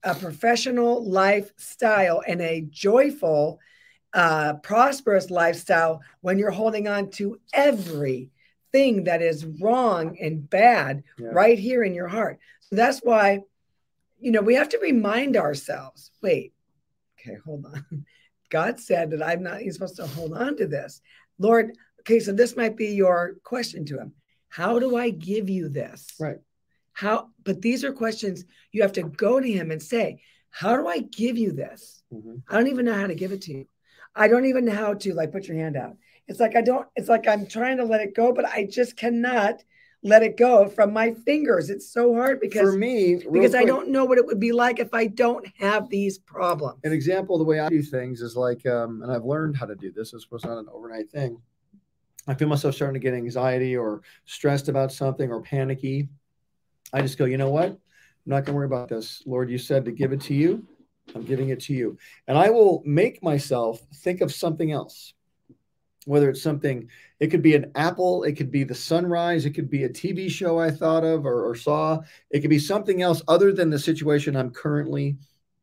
a 0.02 0.14
professional 0.14 1.08
lifestyle 1.08 2.22
and 2.26 2.40
a 2.40 2.62
joyful, 2.68 3.58
uh, 4.12 4.54
prosperous 4.62 5.30
lifestyle 5.30 6.02
when 6.20 6.38
you're 6.38 6.50
holding 6.50 6.88
on 6.88 7.10
to 7.10 7.38
everything 7.52 9.04
that 9.04 9.22
is 9.22 9.46
wrong 9.60 10.16
and 10.20 10.48
bad 10.48 11.02
Yeah. 11.18 11.28
right 11.32 11.58
here 11.58 11.84
in 11.84 11.94
your 11.94 12.08
heart. 12.08 12.38
So 12.60 12.76
that's 12.76 13.00
why, 13.00 13.40
you 14.18 14.30
know, 14.30 14.40
we 14.40 14.54
have 14.54 14.68
to 14.70 14.78
remind 14.78 15.36
ourselves 15.36 16.10
wait, 16.22 16.52
okay, 17.20 17.36
hold 17.44 17.66
on. 17.66 18.06
God 18.50 18.78
said 18.78 19.10
that 19.10 19.22
I'm 19.26 19.42
not 19.42 19.60
even 19.60 19.72
supposed 19.72 19.96
to 19.96 20.06
hold 20.06 20.32
on 20.32 20.56
to 20.58 20.66
this. 20.68 21.00
Lord, 21.38 21.76
okay, 22.00 22.20
so 22.20 22.32
this 22.32 22.56
might 22.56 22.76
be 22.76 22.88
your 22.94 23.36
question 23.42 23.84
to 23.86 23.98
him. 23.98 24.12
How 24.48 24.78
do 24.78 24.96
I 24.96 25.10
give 25.10 25.50
you 25.50 25.68
this? 25.68 26.14
Right. 26.20 26.38
How, 26.92 27.28
but 27.44 27.60
these 27.60 27.84
are 27.84 27.92
questions 27.92 28.44
you 28.72 28.82
have 28.82 28.92
to 28.92 29.02
go 29.02 29.40
to 29.40 29.52
him 29.52 29.70
and 29.70 29.82
say, 29.82 30.22
How 30.50 30.76
do 30.76 30.86
I 30.86 31.00
give 31.00 31.36
you 31.36 31.52
this? 31.52 32.02
Mhm. 32.12 32.42
I 32.48 32.54
don't 32.54 32.68
even 32.68 32.86
know 32.86 32.94
how 32.94 33.08
to 33.08 33.14
give 33.14 33.32
it 33.32 33.42
to 33.42 33.52
you. 33.52 33.66
I 34.14 34.28
don't 34.28 34.46
even 34.46 34.64
know 34.64 34.74
how 34.74 34.94
to 34.94 35.12
like 35.12 35.32
put 35.32 35.46
your 35.46 35.58
hand 35.58 35.76
out. 35.76 35.96
It's 36.28 36.40
like 36.40 36.56
I 36.56 36.62
don't, 36.62 36.86
it's 36.96 37.08
like 37.08 37.28
I'm 37.28 37.46
trying 37.46 37.76
to 37.78 37.84
let 37.84 38.00
it 38.00 38.14
go, 38.14 38.32
but 38.32 38.46
I 38.46 38.64
just 38.64 38.96
cannot 38.96 39.62
let 40.06 40.22
it 40.22 40.36
go 40.36 40.68
from 40.68 40.92
my 40.92 41.12
fingers. 41.12 41.68
It's 41.68 41.92
so 41.92 42.14
hard 42.14 42.40
because 42.40 42.72
For 42.72 42.78
me, 42.78 43.20
because 43.32 43.56
I 43.56 43.64
don't 43.64 43.88
know 43.88 44.04
what 44.04 44.18
it 44.18 44.26
would 44.26 44.38
be 44.38 44.52
like 44.52 44.78
if 44.78 44.94
I 44.94 45.08
don't 45.08 45.46
have 45.58 45.90
these 45.90 46.16
problems. 46.18 46.78
an 46.84 46.92
example 46.92 47.34
of 47.34 47.40
the 47.40 47.44
way 47.44 47.58
I 47.58 47.68
do 47.68 47.82
things 47.82 48.20
is 48.20 48.36
like, 48.36 48.64
um, 48.66 49.02
and 49.02 49.10
I've 49.10 49.24
learned 49.24 49.56
how 49.56 49.66
to 49.66 49.74
do 49.74 49.90
this. 49.90 50.12
This 50.12 50.30
was 50.30 50.44
not 50.44 50.58
an 50.58 50.66
overnight 50.72 51.10
thing. 51.10 51.38
I 52.28 52.34
feel 52.34 52.48
myself 52.48 52.76
starting 52.76 52.94
to 52.94 53.04
get 53.04 53.14
anxiety 53.14 53.76
or 53.76 54.02
stressed 54.24 54.68
about 54.68 54.92
something 54.92 55.30
or 55.30 55.42
panicky. 55.42 56.08
I 56.92 57.02
just 57.02 57.18
go, 57.18 57.24
you 57.24 57.36
know 57.36 57.50
what? 57.50 57.66
I'm 57.66 57.78
not 58.26 58.44
going 58.44 58.54
to 58.54 58.54
worry 58.54 58.66
about 58.66 58.88
this. 58.88 59.24
Lord, 59.26 59.50
you 59.50 59.58
said 59.58 59.84
to 59.86 59.92
give 59.92 60.12
it 60.12 60.20
to 60.22 60.34
you. 60.34 60.64
I'm 61.14 61.24
giving 61.24 61.48
it 61.48 61.60
to 61.62 61.72
you. 61.72 61.98
And 62.28 62.38
I 62.38 62.50
will 62.50 62.82
make 62.84 63.22
myself 63.22 63.80
think 63.96 64.20
of 64.20 64.32
something 64.32 64.70
else. 64.70 65.14
Whether 66.06 66.30
it's 66.30 66.42
something, 66.42 66.88
it 67.20 67.28
could 67.28 67.42
be 67.42 67.54
an 67.54 67.70
apple, 67.74 68.24
it 68.24 68.32
could 68.36 68.50
be 68.50 68.64
the 68.64 68.74
sunrise, 68.74 69.44
it 69.44 69.50
could 69.50 69.68
be 69.68 69.84
a 69.84 69.88
TV 69.88 70.30
show 70.30 70.58
I 70.58 70.70
thought 70.70 71.04
of 71.04 71.26
or, 71.26 71.48
or 71.48 71.54
saw, 71.54 72.00
it 72.30 72.40
could 72.40 72.50
be 72.50 72.58
something 72.58 73.02
else 73.02 73.22
other 73.28 73.52
than 73.52 73.70
the 73.70 73.78
situation 73.78 74.36
I'm 74.36 74.50
currently 74.50 75.16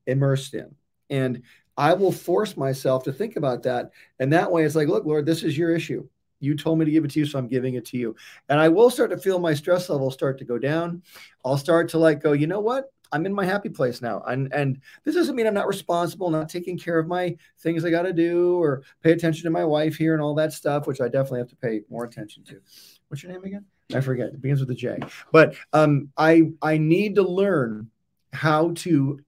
immersed 0.06 0.54
in. 0.54 0.76
And 1.10 1.44
I 1.78 1.94
will 1.94 2.12
force 2.12 2.56
myself 2.56 3.04
to 3.06 3.14
think 3.14 3.36
about 3.36 3.64
that. 3.64 3.92
And 4.20 4.32
that 4.34 4.52
way 4.52 4.64
it's 4.64 4.76
like, 4.76 4.88
look, 4.88 5.06
Lord, 5.06 5.26
this 5.26 5.44
is 5.44 5.58
your 5.58 5.76
issue. 5.76 6.08
You 6.40 6.56
told 6.56 6.78
me 6.78 6.86
to 6.86 6.92
give 6.92 7.06
it 7.06 7.12
to 7.12 7.20
you, 7.20 7.26
so 7.26 7.40
I'm 7.40 7.48
giving 7.48 7.76
it 7.76 7.86
to 7.86 7.98
you. 7.98 8.16
And 8.50 8.60
I 8.60 8.68
will 8.68 8.90
start 8.90 9.12
to 9.12 9.18
feel 9.18 9.40
my 9.40 9.54
stress 9.54 9.90
level 9.90 10.12
start 10.12 10.38
to 10.40 10.46
go 10.46 10.58
down. 10.60 11.02
I'll 11.46 11.58
start 11.58 11.88
to 11.90 11.98
like 11.98 12.22
go, 12.22 12.34
you 12.34 12.48
know 12.48 12.60
what? 12.60 12.92
I'm 13.14 13.26
in 13.26 13.34
my 13.34 13.46
happy 13.46 13.70
place 13.70 14.02
now. 14.02 14.22
And 14.28 14.52
and 14.54 14.82
this 15.06 15.16
doesn't 15.16 15.36
mean 15.36 15.48
I'm 15.48 15.54
not 15.54 15.68
responsible, 15.68 16.30
not 16.30 16.50
taking 16.50 16.78
care 16.78 17.00
of 17.00 17.08
my 17.08 17.38
things 17.60 17.86
I 17.86 17.92
got 17.92 18.02
to 18.02 18.14
do 18.14 18.58
or 18.62 18.84
pay 19.02 19.12
attention 19.12 19.44
to 19.46 19.50
my 19.50 19.64
wife 19.64 19.96
here 19.96 20.14
and 20.14 20.22
all 20.22 20.36
that 20.36 20.52
stuff, 20.52 20.88
which 20.88 21.00
I 21.00 21.08
definitely 21.08 21.40
have 21.40 21.50
to 21.50 21.56
pay 21.56 21.82
more 21.90 22.04
attention 22.04 22.44
to. 22.46 22.60
What's 23.08 23.24
your 23.24 23.32
name 23.32 23.44
again? 23.44 23.66
I 23.94 24.02
forget. 24.02 24.28
It 24.28 24.42
begins 24.42 24.60
with 24.60 24.72
a 24.72 24.76
J. 24.76 25.00
But 25.32 25.56
um, 25.72 26.10
I 26.18 26.52
I 26.62 26.78
need 26.78 27.16
to 27.16 27.24
learn 27.24 27.90
how 28.34 28.72
to 28.78 29.20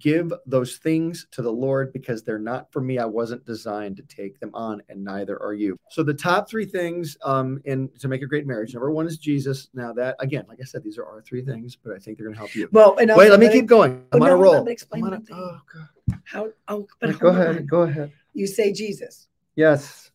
give 0.00 0.32
those 0.46 0.78
things 0.78 1.26
to 1.32 1.42
the 1.42 1.52
Lord 1.52 1.92
because 1.92 2.22
they're 2.22 2.38
not 2.38 2.72
for 2.72 2.80
me. 2.80 2.98
I 2.98 3.04
wasn't 3.04 3.44
designed 3.46 3.96
to 3.98 4.02
take 4.02 4.40
them 4.40 4.50
on, 4.54 4.82
and 4.88 5.04
neither 5.04 5.40
are 5.42 5.54
you. 5.54 5.76
So 5.90 6.02
the 6.02 6.14
top 6.14 6.48
three 6.48 6.64
things 6.64 7.16
um, 7.22 7.60
in 7.64 7.88
to 8.00 8.08
make 8.08 8.22
a 8.22 8.26
great 8.26 8.46
marriage. 8.46 8.74
Number 8.74 8.90
one 8.90 9.06
is 9.06 9.18
Jesus. 9.18 9.68
Now 9.74 9.92
that 9.92 10.16
again, 10.18 10.44
like 10.48 10.58
I 10.60 10.64
said, 10.64 10.82
these 10.82 10.98
are 10.98 11.04
our 11.04 11.22
three 11.22 11.44
things, 11.44 11.76
but 11.76 11.94
I 11.94 11.98
think 11.98 12.18
they're 12.18 12.26
going 12.26 12.34
to 12.34 12.38
help 12.40 12.54
you. 12.54 12.68
Well, 12.72 12.96
and 12.98 13.10
Wait, 13.14 13.30
let 13.30 13.40
me 13.40 13.50
keep 13.50 13.66
going. 13.66 14.02
I'm 14.12 14.22
on 14.22 14.30
a 14.30 14.36
roll. 14.36 14.66
explain 14.68 15.04
on 15.04 15.14
a- 15.14 15.22
oh, 15.32 15.60
God. 15.72 15.88
How? 16.24 16.48
Oh, 16.68 16.86
but 17.00 17.18
Go 17.18 17.28
ahead. 17.28 17.56
on. 17.56 17.66
Go 17.66 17.82
ahead. 17.82 18.12
You 18.34 18.46
say 18.46 18.72
Jesus. 18.72 19.28
Yes, 19.56 20.10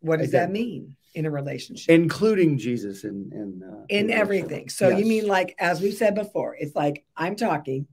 What 0.00 0.20
does 0.20 0.30
that 0.30 0.50
mean 0.50 0.96
in 1.14 1.26
a 1.26 1.30
relationship? 1.30 1.92
including 1.94 2.56
Jesus 2.58 3.04
in 3.04 3.30
in 3.32 3.62
uh, 3.62 3.84
in 3.88 4.06
the 4.08 4.14
everything. 4.14 4.68
So 4.68 4.88
you 4.88 5.04
mean 5.04 5.26
like 5.26 5.54
as 5.58 5.80
we've 5.80 5.94
said 5.94 6.14
before, 6.14 6.56
it's 6.58 6.74
like 6.74 7.04
I'm 7.16 7.36
talking, 7.36 7.86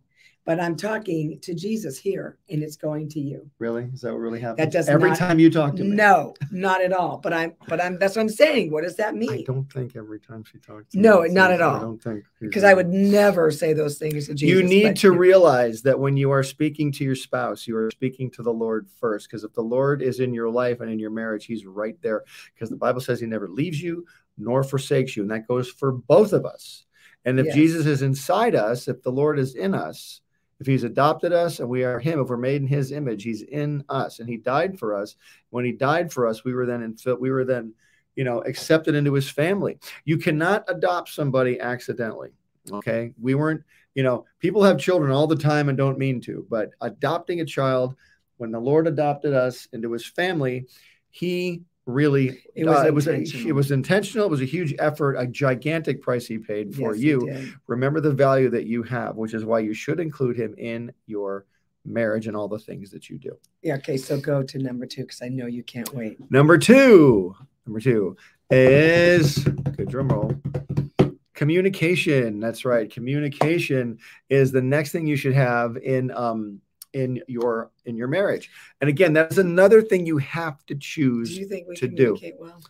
but 0.45 0.59
I'm 0.59 0.75
talking 0.75 1.39
to 1.41 1.55
Jesus 1.55 1.97
here, 1.97 2.37
and 2.49 2.61
it's 2.61 2.75
going 2.75 3.09
to 3.09 3.19
you. 3.19 3.49
really? 3.57 3.89
Is 3.93 4.01
that 4.01 4.13
what 4.13 4.19
really 4.19 4.39
happens? 4.39 4.59
That 4.59 4.71
does 4.71 4.87
every 4.87 5.09
not- 5.09 5.17
time 5.17 5.39
you 5.39 5.49
talk 5.49 5.75
to 5.77 5.83
me. 5.83 5.89
No, 5.95 6.35
not 6.51 6.81
at 6.81 6.93
all. 6.93 7.17
But 7.17 7.33
I'm, 7.33 7.53
but 7.67 7.81
I'm. 7.81 7.97
That's 7.97 8.15
what 8.15 8.21
I'm 8.21 8.29
saying. 8.29 8.71
What 8.71 8.83
does 8.83 8.95
that 8.97 9.15
mean? 9.15 9.31
I 9.31 9.41
don't 9.41 9.71
think 9.71 9.95
every 9.95 10.19
time 10.19 10.43
she 10.43 10.59
talks. 10.59 10.91
to 10.91 10.97
me, 10.97 11.03
No, 11.03 11.21
it 11.23 11.31
not 11.31 11.51
at 11.51 11.61
all. 11.61 11.75
I 11.75 11.79
don't 11.79 12.01
think 12.01 12.23
Because 12.39 12.63
I 12.63 12.73
would 12.75 12.89
never 12.89 13.49
say 13.51 13.73
those 13.73 13.97
things 13.97 14.27
to 14.27 14.35
Jesus. 14.35 14.55
you 14.55 14.63
need 14.63 14.83
but 14.89 14.97
to 14.97 15.11
realize 15.11 15.81
that 15.81 15.99
when 15.99 16.15
you 16.15 16.29
are 16.31 16.43
speaking 16.43 16.91
to 16.93 17.03
your 17.03 17.15
spouse, 17.15 17.65
you 17.67 17.75
are 17.77 17.89
speaking 17.91 18.29
to 18.31 18.43
the 18.43 18.53
Lord 18.53 18.87
first. 18.99 19.27
Because 19.27 19.43
if 19.43 19.53
the 19.53 19.61
Lord 19.63 20.01
is 20.03 20.19
in 20.19 20.33
your 20.33 20.49
life 20.49 20.79
and 20.79 20.91
in 20.91 20.99
your 20.99 21.11
marriage, 21.11 21.45
He's 21.45 21.65
right 21.65 21.99
there. 22.01 22.23
Because 22.53 22.69
the 22.69 22.75
Bible 22.77 23.01
says 23.01 23.19
He 23.19 23.25
never 23.25 23.47
leaves 23.47 23.81
you 23.81 24.05
nor 24.37 24.63
forsakes 24.63 25.15
you, 25.15 25.23
and 25.23 25.31
that 25.31 25.47
goes 25.47 25.69
for 25.69 25.91
both 25.91 26.33
of 26.33 26.45
us. 26.45 26.85
And 27.23 27.39
if 27.39 27.47
Yes. 27.47 27.55
Jesus 27.55 27.85
is 27.87 28.01
inside 28.03 28.53
us, 28.53 28.87
if 28.87 29.01
the 29.01 29.11
Lord 29.11 29.39
is 29.39 29.55
in 29.55 29.73
us, 29.73 30.21
if 30.59 30.67
He's 30.67 30.83
adopted 30.83 31.33
us 31.33 31.59
and 31.59 31.69
we 31.69 31.83
are 31.83 31.99
Him, 31.99 32.19
if 32.19 32.29
we're 32.29 32.37
made 32.37 32.61
in 32.61 32.67
His 32.67 32.91
image, 32.91 33.23
He's 33.23 33.41
in 33.41 33.83
us, 33.89 34.19
and 34.19 34.29
He 34.29 34.37
died 34.37 34.77
for 34.79 34.95
us. 34.95 35.15
When 35.49 35.65
He 35.65 35.71
died 35.71 36.11
for 36.11 36.27
us, 36.27 36.43
we 36.43 36.53
were 36.53 36.65
then 36.65 36.83
in 36.83 36.95
we 37.19 37.31
were 37.31 37.45
then, 37.45 37.73
you 38.15 38.23
know, 38.23 38.41
accepted 38.41 38.95
into 38.95 39.13
His 39.13 39.29
family. 39.29 39.77
You 40.05 40.17
cannot 40.17 40.65
adopt 40.67 41.09
somebody 41.09 41.59
accidentally. 41.59 42.31
Okay, 42.71 43.13
we 43.21 43.35
weren't 43.35 43.63
you 43.95 44.03
know, 44.03 44.25
people 44.39 44.61
have 44.63 44.77
children 44.77 45.11
all 45.11 45.25
the 45.25 45.35
time 45.35 45.69
and 45.69 45.77
don't 45.77 45.97
mean 45.97 46.21
to, 46.21 46.45
but 46.49 46.71
adopting 46.81 47.39
a 47.41 47.45
child, 47.45 47.95
when 48.37 48.51
the 48.51 48.59
Lord 48.59 48.87
adopted 48.87 49.33
us 49.33 49.67
into 49.71 49.93
his 49.93 50.05
family, 50.05 50.67
he 51.09 51.63
really 51.85 52.43
It 52.55 52.65
was 52.65 52.77
uh, 52.77 52.87
it 52.87 52.93
was 52.93 53.07
a, 53.07 53.13
intentional. 53.13 53.47
it 53.47 53.51
was 53.53 53.71
intentional. 53.71 54.27
It 54.27 54.31
was 54.31 54.41
a 54.41 54.45
huge 54.45 54.73
effort, 54.79 55.15
a 55.15 55.27
gigantic 55.27 56.01
price 56.01 56.25
he 56.25 56.37
paid 56.37 56.75
for 56.75 56.95
Yes, 56.95 57.03
you. 57.03 57.53
Remember 57.67 58.01
the 58.01 58.11
value 58.11 58.49
that 58.49 58.65
you 58.65 58.83
have, 58.83 59.15
which 59.15 59.33
is 59.33 59.45
why 59.45 59.59
you 59.59 59.73
should 59.73 59.99
include 59.99 60.37
him 60.37 60.55
in 60.57 60.91
your 61.05 61.45
marriage 61.85 62.27
and 62.27 62.35
all 62.35 62.47
the 62.47 62.57
things 62.59 62.89
that 62.91 63.09
you 63.09 63.17
do. 63.17 63.37
Yeah. 63.61 63.75
Okay. 63.75 63.97
So 63.97 64.19
go 64.19 64.41
to 64.41 64.57
number 64.57 64.85
two 64.87 65.03
because 65.03 65.21
I 65.21 65.29
know 65.29 65.45
you 65.45 65.63
can't 65.63 65.93
wait. 65.93 66.17
Number 66.31 66.57
two, 66.57 67.35
number 67.65 67.79
two 67.79 68.17
is 68.49 69.37
good 69.43 69.89
drum 69.89 70.09
roll. 70.09 70.35
Communication. 71.33 72.39
That's 72.39 72.63
right. 72.65 72.89
Communication 72.89 73.99
is 74.29 74.51
the 74.51 74.61
next 74.61 74.91
thing 74.93 75.05
you 75.05 75.17
should 75.17 75.33
have 75.33 75.77
in 75.77 76.09
um 76.11 76.61
in 76.95 77.21
your 77.27 77.71
in 77.85 77.97
your 77.97 78.07
marriage. 78.07 78.49
And 78.81 78.89
again, 78.89 79.13
that's 79.13 79.37
another 79.37 79.81
thing 79.81 80.05
you 80.05 80.17
have 80.17 80.65
to 80.67 80.75
choose 80.75 81.35
Do 81.35 81.41
you 81.41 81.47
think 81.47 81.67
we 81.67 81.75
to 81.75 81.87
do. 81.87 82.15
communicate 82.15 82.39
well? 82.39 82.61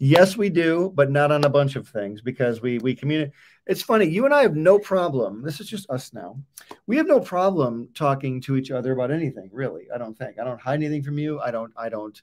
Yes, 0.00 0.36
we 0.36 0.48
do, 0.48 0.92
but 0.94 1.10
not 1.10 1.32
on 1.32 1.42
a 1.42 1.48
bunch 1.48 1.74
of 1.74 1.88
things 1.88 2.22
because 2.22 2.62
we 2.62 2.78
we 2.78 2.94
communicate. 2.94 3.34
It's 3.66 3.82
funny. 3.82 4.06
You 4.06 4.24
and 4.26 4.32
I 4.32 4.42
have 4.42 4.54
no 4.54 4.78
problem. 4.78 5.42
This 5.42 5.58
is 5.60 5.68
just 5.68 5.90
us 5.90 6.14
now. 6.14 6.38
We 6.86 6.96
have 6.96 7.08
no 7.08 7.18
problem 7.18 7.88
talking 7.94 8.40
to 8.42 8.56
each 8.56 8.70
other 8.70 8.92
about 8.92 9.10
anything. 9.10 9.50
Really, 9.52 9.88
I 9.92 9.98
don't 9.98 10.16
think. 10.16 10.38
I 10.38 10.44
don't 10.44 10.60
hide 10.60 10.74
anything 10.74 11.02
from 11.02 11.18
you. 11.18 11.40
I 11.40 11.50
don't. 11.50 11.72
I 11.76 11.88
don't. 11.88 12.22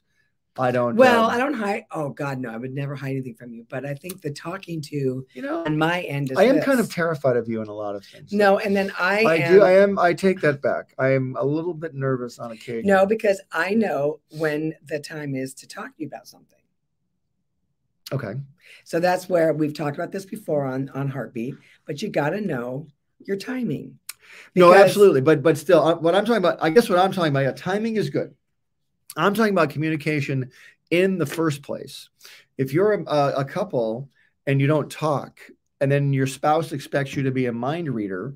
I 0.58 0.70
don't. 0.70 0.96
Well, 0.96 1.24
um, 1.24 1.30
I 1.30 1.38
don't 1.38 1.54
hide. 1.54 1.84
Oh 1.90 2.10
God, 2.10 2.38
no! 2.38 2.50
I 2.50 2.56
would 2.56 2.72
never 2.72 2.94
hide 2.94 3.10
anything 3.10 3.34
from 3.34 3.52
you. 3.52 3.66
But 3.68 3.84
I 3.84 3.94
think 3.94 4.22
the 4.22 4.30
talking 4.30 4.80
to 4.82 5.26
you 5.32 5.42
know, 5.42 5.64
on 5.64 5.76
my 5.76 6.02
end 6.02 6.30
is. 6.30 6.38
I 6.38 6.44
am 6.44 6.60
kind 6.60 6.80
of 6.80 6.92
terrified 6.92 7.36
of 7.36 7.48
you 7.48 7.60
in 7.62 7.68
a 7.68 7.74
lot 7.74 7.94
of 7.94 8.04
things. 8.04 8.32
No, 8.32 8.58
and 8.58 8.74
then 8.74 8.92
I, 8.98 9.24
I 9.24 9.36
am, 9.36 9.52
do. 9.52 9.62
I 9.62 9.72
am. 9.72 9.98
I 9.98 10.14
take 10.14 10.40
that 10.40 10.62
back. 10.62 10.94
I 10.98 11.08
am 11.08 11.36
a 11.38 11.44
little 11.44 11.74
bit 11.74 11.94
nervous 11.94 12.38
on 12.38 12.52
occasion. 12.52 12.86
No, 12.86 13.06
because 13.06 13.40
I 13.52 13.74
know 13.74 14.20
when 14.38 14.74
the 14.86 14.98
time 14.98 15.34
is 15.34 15.54
to 15.54 15.66
talk 15.66 15.88
to 15.88 16.02
you 16.02 16.06
about 16.06 16.26
something. 16.26 16.58
Okay. 18.12 18.34
So 18.84 19.00
that's 19.00 19.28
where 19.28 19.52
we've 19.52 19.74
talked 19.74 19.96
about 19.96 20.12
this 20.12 20.24
before 20.24 20.64
on 20.64 20.88
on 20.90 21.10
HARTbeat. 21.10 21.56
But 21.86 22.02
you 22.02 22.08
got 22.08 22.30
to 22.30 22.40
know 22.40 22.86
your 23.18 23.36
timing. 23.36 23.98
No, 24.54 24.72
absolutely. 24.72 25.20
But 25.20 25.42
but 25.42 25.58
still, 25.58 25.82
uh, 25.82 25.96
what 25.96 26.14
I'm 26.14 26.24
talking 26.24 26.38
about, 26.38 26.58
I 26.60 26.70
guess 26.70 26.88
what 26.88 26.98
I'm 26.98 27.12
talking 27.12 27.30
about, 27.30 27.44
yeah, 27.44 27.52
timing 27.52 27.96
is 27.96 28.10
good. 28.10 28.34
I'm 29.16 29.34
talking 29.34 29.52
about 29.52 29.70
communication 29.70 30.50
in 30.90 31.18
the 31.18 31.26
first 31.26 31.62
place. 31.62 32.08
If 32.58 32.72
you're 32.72 32.92
a, 32.92 33.04
a 33.38 33.44
couple 33.44 34.08
and 34.46 34.60
you 34.60 34.66
don't 34.66 34.90
talk, 34.90 35.40
and 35.80 35.92
then 35.92 36.12
your 36.12 36.26
spouse 36.26 36.72
expects 36.72 37.14
you 37.14 37.24
to 37.24 37.30
be 37.30 37.46
a 37.46 37.52
mind 37.52 37.92
reader, 37.92 38.34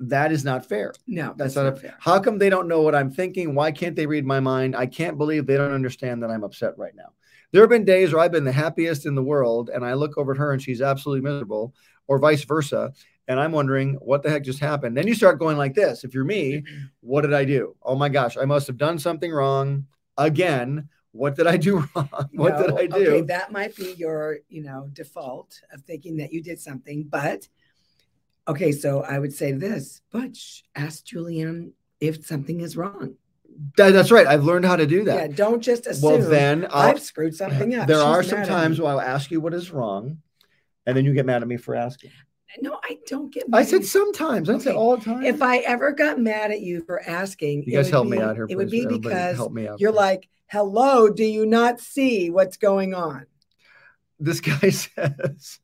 that 0.00 0.32
is 0.32 0.44
not 0.44 0.66
fair. 0.66 0.92
No, 1.06 1.34
That's 1.36 1.54
that's, 1.54 1.56
not 1.56 1.64
not 1.64 1.72
a- 1.74 1.80
fair. 1.80 1.96
How 2.00 2.18
come 2.18 2.38
they 2.38 2.50
don't 2.50 2.66
know 2.68 2.82
what 2.82 2.94
I'm 2.94 3.10
thinking? 3.10 3.54
Why 3.54 3.70
can't 3.72 3.94
they 3.94 4.06
read 4.06 4.24
my 4.24 4.40
mind? 4.40 4.74
I 4.74 4.86
can't 4.86 5.18
believe 5.18 5.46
they 5.46 5.56
don't 5.56 5.72
understand 5.72 6.22
that 6.22 6.30
I'm 6.30 6.44
upset 6.44 6.76
right 6.78 6.94
now. 6.94 7.12
There 7.52 7.62
have 7.62 7.70
been 7.70 7.84
days 7.84 8.12
where 8.12 8.22
I've 8.22 8.32
been 8.32 8.44
the 8.44 8.52
happiest 8.52 9.04
in 9.04 9.14
the 9.14 9.22
world, 9.22 9.68
and 9.68 9.84
I 9.84 9.92
look 9.92 10.16
over 10.16 10.32
at 10.32 10.38
her 10.38 10.52
and 10.52 10.62
she's 10.62 10.80
absolutely 10.80 11.20
miserable, 11.20 11.74
or 12.08 12.18
vice 12.18 12.44
versa. 12.44 12.92
And 13.28 13.38
I'm 13.38 13.52
wondering 13.52 13.94
what 13.94 14.22
the 14.22 14.30
heck 14.30 14.42
just 14.42 14.58
happened. 14.58 14.96
Then 14.96 15.06
you 15.06 15.14
start 15.14 15.38
going 15.38 15.56
like 15.56 15.74
this. 15.74 16.04
If 16.04 16.12
you're 16.12 16.24
me, 16.24 16.54
mm-hmm. 16.54 16.84
what 17.00 17.22
did 17.22 17.32
I 17.32 17.44
do? 17.44 17.76
Oh 17.82 17.94
my 17.94 18.08
gosh, 18.08 18.36
I 18.36 18.44
must 18.44 18.66
have 18.66 18.76
done 18.76 18.98
something 18.98 19.30
wrong 19.30 19.86
again. 20.18 20.88
What 21.12 21.36
did 21.36 21.46
I 21.46 21.56
do 21.56 21.84
wrong? 21.94 22.28
What 22.32 22.58
did 22.58 22.76
I 22.76 22.86
do? 22.86 22.94
Okay, 22.94 23.20
that 23.22 23.52
might 23.52 23.76
be 23.76 23.94
your, 23.96 24.38
you 24.48 24.62
know, 24.62 24.88
default 24.92 25.60
of 25.72 25.82
thinking 25.82 26.16
that 26.16 26.32
you 26.32 26.42
did 26.42 26.58
something. 26.60 27.04
But 27.04 27.46
okay, 28.48 28.72
so 28.72 29.02
I 29.02 29.18
would 29.18 29.32
say 29.32 29.52
this, 29.52 30.00
Butch, 30.10 30.64
ask 30.74 31.04
Julian 31.04 31.74
if 32.00 32.26
something 32.26 32.60
is 32.60 32.76
wrong. 32.76 33.14
That- 33.76 33.92
that's 33.92 34.10
right. 34.10 34.26
I've 34.26 34.44
learned 34.44 34.64
how 34.64 34.76
to 34.76 34.86
do 34.86 35.04
that. 35.04 35.30
Yeah, 35.30 35.36
don't 35.36 35.60
just 35.60 35.86
assume 35.86 36.20
well, 36.20 36.30
then 36.30 36.66
I'll, 36.70 36.90
I've 36.90 37.00
screwed 37.00 37.36
something 37.36 37.74
up. 37.74 37.86
there 37.86 37.98
She's 37.98 38.04
are 38.04 38.22
some 38.22 38.44
times 38.44 38.80
where 38.80 38.90
I'll 38.90 39.00
ask 39.00 39.30
you 39.30 39.40
what 39.40 39.54
is 39.54 39.70
wrong, 39.70 40.18
and 40.86 40.96
then 40.96 41.04
you 41.04 41.12
get 41.12 41.26
mad 41.26 41.42
at 41.42 41.48
me 41.48 41.58
for 41.58 41.76
asking. 41.76 42.10
No, 42.60 42.78
I 42.84 42.98
don't 43.06 43.32
get 43.32 43.44
I 43.52 43.64
said 43.64 43.84
sometimes. 43.84 44.50
I 44.50 44.58
said 44.58 44.74
all 44.76 44.96
the 44.98 45.04
time. 45.04 45.22
if 45.24 45.40
I 45.40 45.58
ever 45.58 45.92
got 45.92 46.18
mad 46.20 46.50
at 46.50 46.60
you 46.60 46.82
for 46.84 47.00
asking, 47.08 47.64
you 47.66 47.72
it 47.72 47.76
guys 47.76 47.86
would 47.86 47.92
help 47.92 48.06
me 48.08 48.16
be- 48.18 48.22
out 48.22 48.36
here, 48.36 48.46
It 48.48 48.56
would 48.56 48.70
be 48.70 48.82
Everybody 48.84 49.00
because 49.08 49.36
help 49.36 49.52
me 49.52 49.66
out. 49.68 49.80
you're 49.80 49.92
please. 49.92 49.96
like, 49.96 50.28
hello, 50.48 51.08
do 51.08 51.24
you 51.24 51.46
not 51.46 51.80
see 51.80 52.30
what's 52.30 52.56
going 52.58 52.94
on? 52.94 53.26
this 54.20 54.40
guy 54.40 54.70
says, 54.70 55.58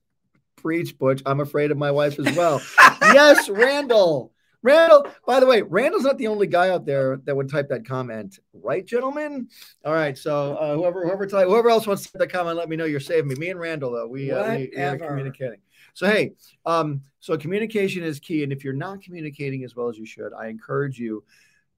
"Preach, 0.57 0.99
Butch. 0.99 1.23
I'm 1.27 1.41
afraid 1.41 1.71
of 1.71 1.77
my 1.79 1.91
wife 1.93 2.19
as 2.19 2.35
well." 2.37 2.61
yes, 3.03 3.49
Randall. 3.49 4.33
Randall. 4.63 5.07
By 5.27 5.41
the 5.41 5.47
way, 5.47 5.63
Randall's 5.63 6.03
not 6.03 6.19
the 6.19 6.27
only 6.27 6.47
guy 6.47 6.71
out 6.71 6.85
there 6.85 7.21
that 7.25 7.37
would 7.37 7.49
type 7.49 7.69
that 7.69 7.87
comment, 7.87 8.39
right, 8.53 8.85
gentlemen? 8.85 9.49
All 9.85 9.93
right. 9.93 10.19
So 10.19 10.57
uh, 10.57 10.75
whoever 10.75 11.07
whoever 11.07 11.27
type, 11.27 11.47
whoever 11.47 11.71
else 11.71 11.87
wants 11.87 12.05
to 12.05 12.13
type 12.13 12.21
that 12.21 12.33
comment, 12.33 12.57
let 12.57 12.69
me 12.69 12.77
know 12.77 12.85
you're 12.85 13.01
saving 13.01 13.29
me. 13.29 13.37
Me 13.37 13.51
and 13.51 13.61
Randall 13.61 13.93
though, 13.93 14.09
we 14.09 14.31
uh, 14.33 14.57
we, 14.57 14.71
we 14.75 14.83
are 14.83 14.99
communicating. 14.99 15.61
So 15.95 16.09
hey, 16.09 16.33
um, 16.67 17.03
so 17.21 17.37
communication 17.37 18.03
is 18.03 18.19
key, 18.21 18.43
and 18.43 18.53
if 18.53 18.65
you're 18.65 18.73
not 18.73 19.03
communicating 19.03 19.65
as 19.65 19.77
well 19.77 19.89
as 19.89 19.97
you 19.97 20.07
should, 20.07 20.33
I 20.33 20.49
encourage 20.49 20.99
you 20.99 21.25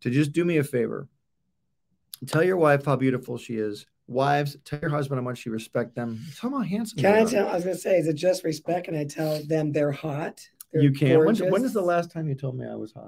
to 0.01 0.11
just 0.11 0.33
do 0.33 0.45
me 0.45 0.59
a 0.59 0.65
favor. 0.65 1.09
Tell 2.27 2.43
your 2.43 2.57
wife 2.57 2.85
how 2.85 2.97
beautiful 2.97 3.39
she 3.39 3.57
is. 3.57 3.87
Wives, 4.07 4.57
tell 4.65 4.81
your 4.81 4.91
husband 4.91 5.21
how 5.21 5.25
much 5.25 5.47
you 5.47 5.53
respect 5.53 5.95
them. 5.95 6.21
Tell 6.39 6.51
them 6.51 6.61
how 6.61 6.69
handsome 6.69 6.99
Can 6.99 7.15
I 7.15 7.25
tell? 7.25 7.49
I 7.49 7.55
was 7.55 7.65
gonna 7.65 7.77
say, 7.77 7.99
is 7.99 8.09
it 8.09 8.15
just 8.15 8.43
respect? 8.43 8.89
And 8.89 8.97
I 8.97 9.05
tell 9.05 9.43
them 9.45 9.73
they're 9.73 9.93
hot. 9.93 10.41
They're 10.73 10.83
You 10.83 10.93
can. 10.93 11.25
When, 11.25 11.37
when 11.37 11.65
is 11.65 11.73
the 11.73 11.83
last 11.83 12.11
time 12.11 12.29
you 12.29 12.35
told 12.35 12.57
me 12.57 12.67
I 12.67 12.75
was 12.75 12.93
hot? 12.93 13.05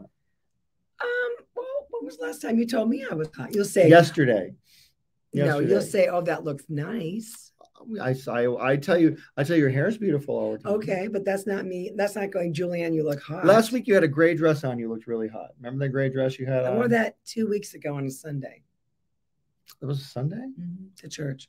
Um. 1.00 1.32
Well, 1.56 1.86
when 1.90 2.04
was 2.06 2.18
the 2.18 2.26
last 2.26 2.42
time 2.42 2.58
you 2.58 2.66
told 2.66 2.88
me 2.88 3.04
I 3.08 3.14
was 3.14 3.28
hot? 3.36 3.54
You'll 3.54 3.64
say 3.64 3.88
Yesterday. 3.88 4.54
No, 5.34 5.60
you'll 5.60 5.80
say, 5.80 6.08
"Oh, 6.08 6.20
that 6.22 6.44
looks 6.44 6.64
nice." 6.68 7.52
I, 8.00 8.14
I, 8.28 8.72
I 8.72 8.76
tell 8.76 8.96
you, 8.96 9.16
I 9.36 9.42
tell 9.42 9.56
you, 9.56 9.62
your 9.62 9.70
hair 9.70 9.88
is 9.88 9.98
beautiful 9.98 10.36
all 10.36 10.52
the 10.52 10.58
time. 10.58 10.72
Okay, 10.74 11.08
but 11.08 11.24
that's 11.24 11.46
not 11.48 11.64
me. 11.64 11.90
That's 11.96 12.14
not 12.14 12.30
going, 12.30 12.54
Julianne. 12.54 12.94
You 12.94 13.02
look 13.02 13.20
hot. 13.22 13.44
Last 13.44 13.72
week 13.72 13.88
you 13.88 13.94
had 13.94 14.04
a 14.04 14.08
gray 14.08 14.34
dress 14.34 14.62
on. 14.62 14.78
You 14.78 14.88
looked 14.88 15.06
really 15.08 15.26
hot. 15.26 15.50
Remember 15.58 15.84
the 15.86 15.88
gray 15.88 16.08
dress 16.08 16.38
you 16.38 16.46
had 16.46 16.64
I 16.64 16.68
on? 16.70 16.76
wore 16.76 16.88
that 16.88 17.16
two 17.24 17.48
weeks 17.48 17.74
ago 17.74 17.96
on 17.96 18.06
a 18.06 18.10
Sunday 18.10 18.62
It 19.80 19.86
was 19.86 20.00
a 20.00 20.04
Sunday. 20.04 20.46
to 20.98 21.08
church. 21.08 21.48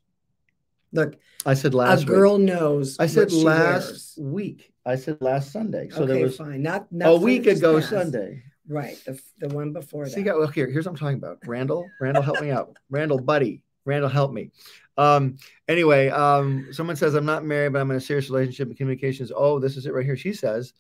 Look, 0.94 1.18
I 1.46 1.56
said 1.56 1.74
last 1.74 2.04
a 2.04 2.06
week. 2.06 2.08
girl 2.08 2.38
knows. 2.38 2.98
I 3.00 3.08
said 3.08 3.32
last 3.34 4.18
wears. 4.18 4.20
week. 4.20 4.74
I 4.86 4.96
said 4.96 5.18
last 5.22 5.52
Sunday. 5.52 5.90
So 5.90 6.04
okay, 6.04 6.14
there 6.14 6.24
was 6.24 6.38
fine. 6.38 6.62
Not, 6.62 6.92
not 6.92 7.10
a 7.10 7.18
week 7.18 7.48
ago 7.48 7.80
past. 7.80 7.90
Sunday. 7.90 8.44
Right. 8.68 8.98
The, 9.06 9.20
the 9.40 9.54
one 9.54 9.74
before 9.74 10.06
See, 10.08 10.22
that. 10.24 10.38
well, 10.38 10.48
here, 10.48 10.70
here's 10.70 10.86
what 10.86 10.92
I'm 10.92 10.98
talking 10.98 11.18
about. 11.18 11.40
Randall, 11.46 11.90
Randall, 12.00 12.24
help 12.24 12.42
me 12.42 12.52
out. 12.52 12.78
Randall, 12.90 13.20
buddy, 13.20 13.64
Randall, 13.86 14.10
help 14.10 14.32
me. 14.32 14.52
Um, 14.98 15.38
anyway, 15.68 16.10
um, 16.10 16.68
someone 16.72 16.96
says 16.96 17.16
I'm 17.16 17.26
not 17.26 17.44
married, 17.44 17.74
but 17.74 17.80
I'm 17.80 17.92
in 17.92 17.98
a 17.98 18.02
serious 18.02 18.30
relationship 18.30 18.70
and 18.70 18.78
communications. 18.78 19.32
Oh, 19.36 19.60
this 19.60 19.76
is 19.76 19.86
it 19.86 19.94
right 19.94 20.06
here. 20.06 20.16
She 20.16 20.34
says, 20.34 20.74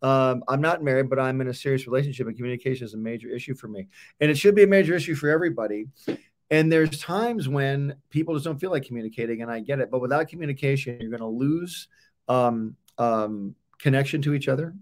um, 0.00 0.42
I'm 0.48 0.60
not 0.60 0.82
married, 0.82 1.10
but 1.10 1.18
I'm 1.18 1.40
in 1.40 1.48
a 1.48 1.54
serious 1.54 1.86
relationship 1.86 2.26
and 2.26 2.36
communication 2.36 2.86
is 2.86 2.94
a 2.94 2.98
major 2.98 3.28
issue 3.28 3.54
for 3.54 3.68
me. 3.68 3.88
And 4.20 4.30
it 4.30 4.38
should 4.38 4.54
be 4.54 4.62
a 4.62 4.68
major 4.68 4.94
issue 4.94 5.14
for 5.14 5.28
everybody. 5.28 5.86
And 6.50 6.72
there's 6.72 6.98
times 6.98 7.48
when 7.48 7.94
people 8.10 8.34
just 8.34 8.44
don't 8.44 8.58
feel 8.58 8.70
like 8.70 8.84
communicating, 8.84 9.42
and 9.42 9.50
I 9.50 9.60
get 9.60 9.80
it. 9.80 9.90
But 9.90 10.00
without 10.00 10.28
communication, 10.28 10.98
you're 11.00 11.10
going 11.10 11.20
to 11.20 11.26
lose 11.26 11.88
um, 12.28 12.76
um, 12.96 13.54
connection 13.78 14.22
to 14.22 14.34
each 14.34 14.48
other. 14.48 14.74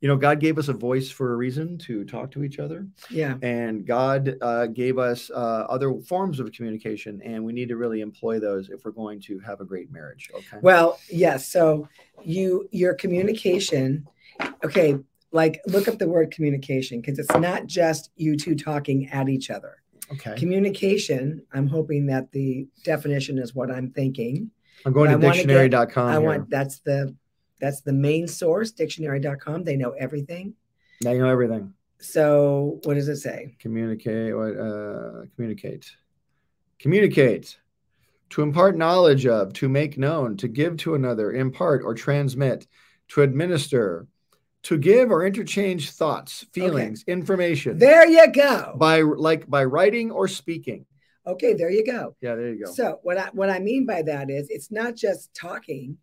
You 0.00 0.06
know, 0.06 0.16
God 0.16 0.38
gave 0.38 0.58
us 0.58 0.68
a 0.68 0.72
voice 0.72 1.10
for 1.10 1.32
a 1.32 1.36
reason 1.36 1.76
to 1.78 2.04
talk 2.04 2.30
to 2.32 2.44
each 2.44 2.60
other 2.60 2.86
yeah. 3.10 3.34
and 3.42 3.84
God 3.84 4.36
uh, 4.40 4.66
gave 4.66 4.96
us 4.96 5.28
uh, 5.28 5.66
other 5.68 5.92
forms 6.00 6.38
of 6.38 6.52
communication, 6.52 7.20
and 7.24 7.44
we 7.44 7.52
need 7.52 7.68
to 7.70 7.76
really 7.76 8.00
employ 8.00 8.38
those 8.38 8.68
if 8.68 8.84
we're 8.84 8.92
going 8.92 9.20
to 9.22 9.40
have 9.40 9.60
a 9.60 9.64
great 9.64 9.90
marriage. 9.90 10.30
Okay. 10.32 10.58
Well, 10.62 11.00
yes. 11.10 11.48
So 11.48 11.88
you 12.22 12.68
your 12.70 12.94
communication, 12.94 14.06
okay, 14.64 14.96
like 15.32 15.60
look 15.66 15.88
up 15.88 15.98
the 15.98 16.08
word 16.08 16.30
communication 16.30 17.00
because 17.00 17.18
it's 17.18 17.34
not 17.34 17.66
just 17.66 18.10
you 18.14 18.36
two 18.36 18.54
talking 18.54 19.08
at 19.08 19.28
each 19.28 19.50
other. 19.50 19.82
Okay. 20.12 20.34
Communication, 20.36 21.42
I'm 21.52 21.66
hoping 21.66 22.06
that 22.06 22.32
the 22.32 22.66
definition 22.84 23.38
is 23.38 23.54
what 23.54 23.70
I'm 23.70 23.90
thinking. 23.90 24.50
I'm 24.84 24.92
going 24.92 25.10
I 25.10 25.14
to 25.14 25.20
dictionary.com. 25.20 26.08
I 26.08 26.18
want 26.18 26.50
that's 26.50 26.78
the 26.80 27.14
that's 27.60 27.80
the 27.80 27.92
main 27.92 28.28
source, 28.28 28.70
dictionary.com. 28.70 29.64
They 29.64 29.76
know 29.76 29.90
everything. 29.92 30.54
You 31.00 31.18
know 31.18 31.28
everything. 31.28 31.74
So 32.00 32.80
what 32.84 32.94
does 32.94 33.08
it 33.08 33.16
say? 33.16 33.56
Communicate. 33.58 34.36
What? 34.36 34.56
Uh, 34.56 35.26
communicate. 35.34 35.90
Communicate. 36.78 37.58
To 38.30 38.42
impart 38.42 38.76
knowledge 38.76 39.26
of, 39.26 39.52
to 39.54 39.68
make 39.68 39.96
known, 39.96 40.36
to 40.36 40.48
give 40.48 40.76
to 40.78 40.94
another, 40.94 41.32
impart 41.32 41.82
or 41.82 41.94
transmit, 41.94 42.66
to 43.08 43.22
administer, 43.22 44.06
to 44.64 44.78
give 44.78 45.10
or 45.10 45.24
interchange 45.24 45.90
thoughts, 45.90 46.44
feelings, 46.52 47.04
information. 47.06 47.78
There 47.78 48.06
you 48.06 48.30
go. 48.32 48.74
by 48.76 49.02
like 49.02 49.48
by 49.48 49.64
writing 49.64 50.10
or 50.10 50.28
speaking. 50.28 50.84
Okay, 51.26 51.52
there 51.54 51.70
you 51.70 51.84
go. 51.84 52.16
Yeah, 52.20 52.34
there 52.34 52.52
you 52.52 52.64
go. 52.64 52.72
So 52.72 53.00
what 53.02 53.18
I 53.18 53.28
what 53.32 53.50
I 53.50 53.58
mean 53.58 53.86
by 53.86 54.02
that 54.02 54.30
is 54.30 54.48
it's 54.48 54.70
not 54.70 54.96
just 54.96 55.32
talking, 55.34 55.98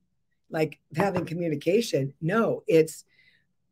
like 0.50 0.80
having 0.96 1.26
communication. 1.26 2.14
No, 2.22 2.64
it's 2.68 3.04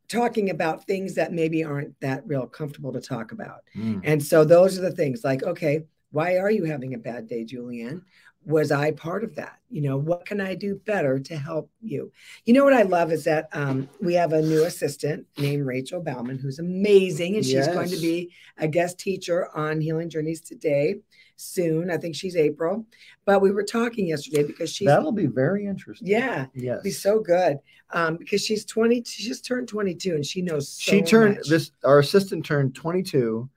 talking 0.10 0.50
about 0.50 0.86
things 0.86 1.16
that 1.16 1.32
maybe 1.32 1.64
aren't 1.64 2.00
that 2.02 2.24
real 2.26 2.48
comfortable 2.48 2.94
to 2.94 3.02
talk 3.02 3.32
about. 3.32 3.62
Mm. 3.76 4.02
And 4.04 4.24
so 4.24 4.44
those 4.44 4.78
are 4.78 4.82
the 4.82 4.92
things 4.92 5.24
like, 5.24 5.44
okay, 5.44 5.84
why 6.12 6.38
are 6.38 6.52
you 6.52 6.66
having 6.66 6.94
a 6.94 7.00
bad 7.00 7.28
day, 7.28 7.46
Julianne? 7.46 8.02
Was 8.46 8.72
I 8.72 8.92
part 8.92 9.24
of 9.24 9.36
that? 9.36 9.60
You 9.70 9.82
know, 9.82 9.98
what 9.98 10.26
can 10.26 10.42
I 10.42 10.54
do 10.56 10.76
better 10.86 11.18
to 11.20 11.38
help 11.38 11.70
you? 11.82 12.12
You 12.46 12.54
know 12.54 12.64
what 12.64 12.74
I 12.74 12.84
love 12.84 13.12
is 13.12 13.24
that 13.24 13.48
um, 13.54 13.88
we 14.02 14.14
have 14.16 14.34
a 14.34 14.42
new 14.42 14.64
assistant 14.66 15.26
named 15.38 15.66
Rachel 15.66 16.02
Bauman, 16.02 16.38
who's 16.38 16.60
amazing, 16.60 17.36
and 17.36 17.46
she's 17.46 17.68
going 17.68 17.90
to 17.90 17.98
be 17.98 18.32
a 18.58 18.68
guest 18.68 19.00
teacher 19.00 19.50
on 19.56 19.80
Healing 19.82 20.10
Journeys 20.10 20.42
today 20.42 20.96
soon. 21.38 21.90
I 21.90 21.98
think 21.98 22.16
she's 22.16 22.36
April, 22.36 22.86
but 23.26 23.42
we 23.42 23.52
were 23.52 23.64
talking 23.64 24.08
yesterday 24.08 24.44
because 24.44 24.72
she's 24.72 24.88
That'll 24.88 25.12
be 25.12 25.28
very 25.28 25.66
interesting. 25.66 26.08
yeah, 26.08 26.48
Yes. 26.54 26.82
be 26.84 26.92
so 26.92 27.20
good 27.20 27.58
um, 27.92 28.18
because 28.18 28.44
she's 28.46 28.66
twenty. 28.66 29.04
She 29.04 29.24
just 29.24 29.46
turned 29.46 29.68
twenty 29.68 29.96
two, 29.96 30.16
and 30.16 30.26
she 30.26 30.42
knows. 30.42 30.70
So 30.70 30.92
she 30.92 31.02
turned 31.02 31.38
much. 31.38 31.48
this. 31.48 31.72
Our 31.84 32.00
assistant 32.00 32.46
turned 32.46 32.76
22 32.76 33.50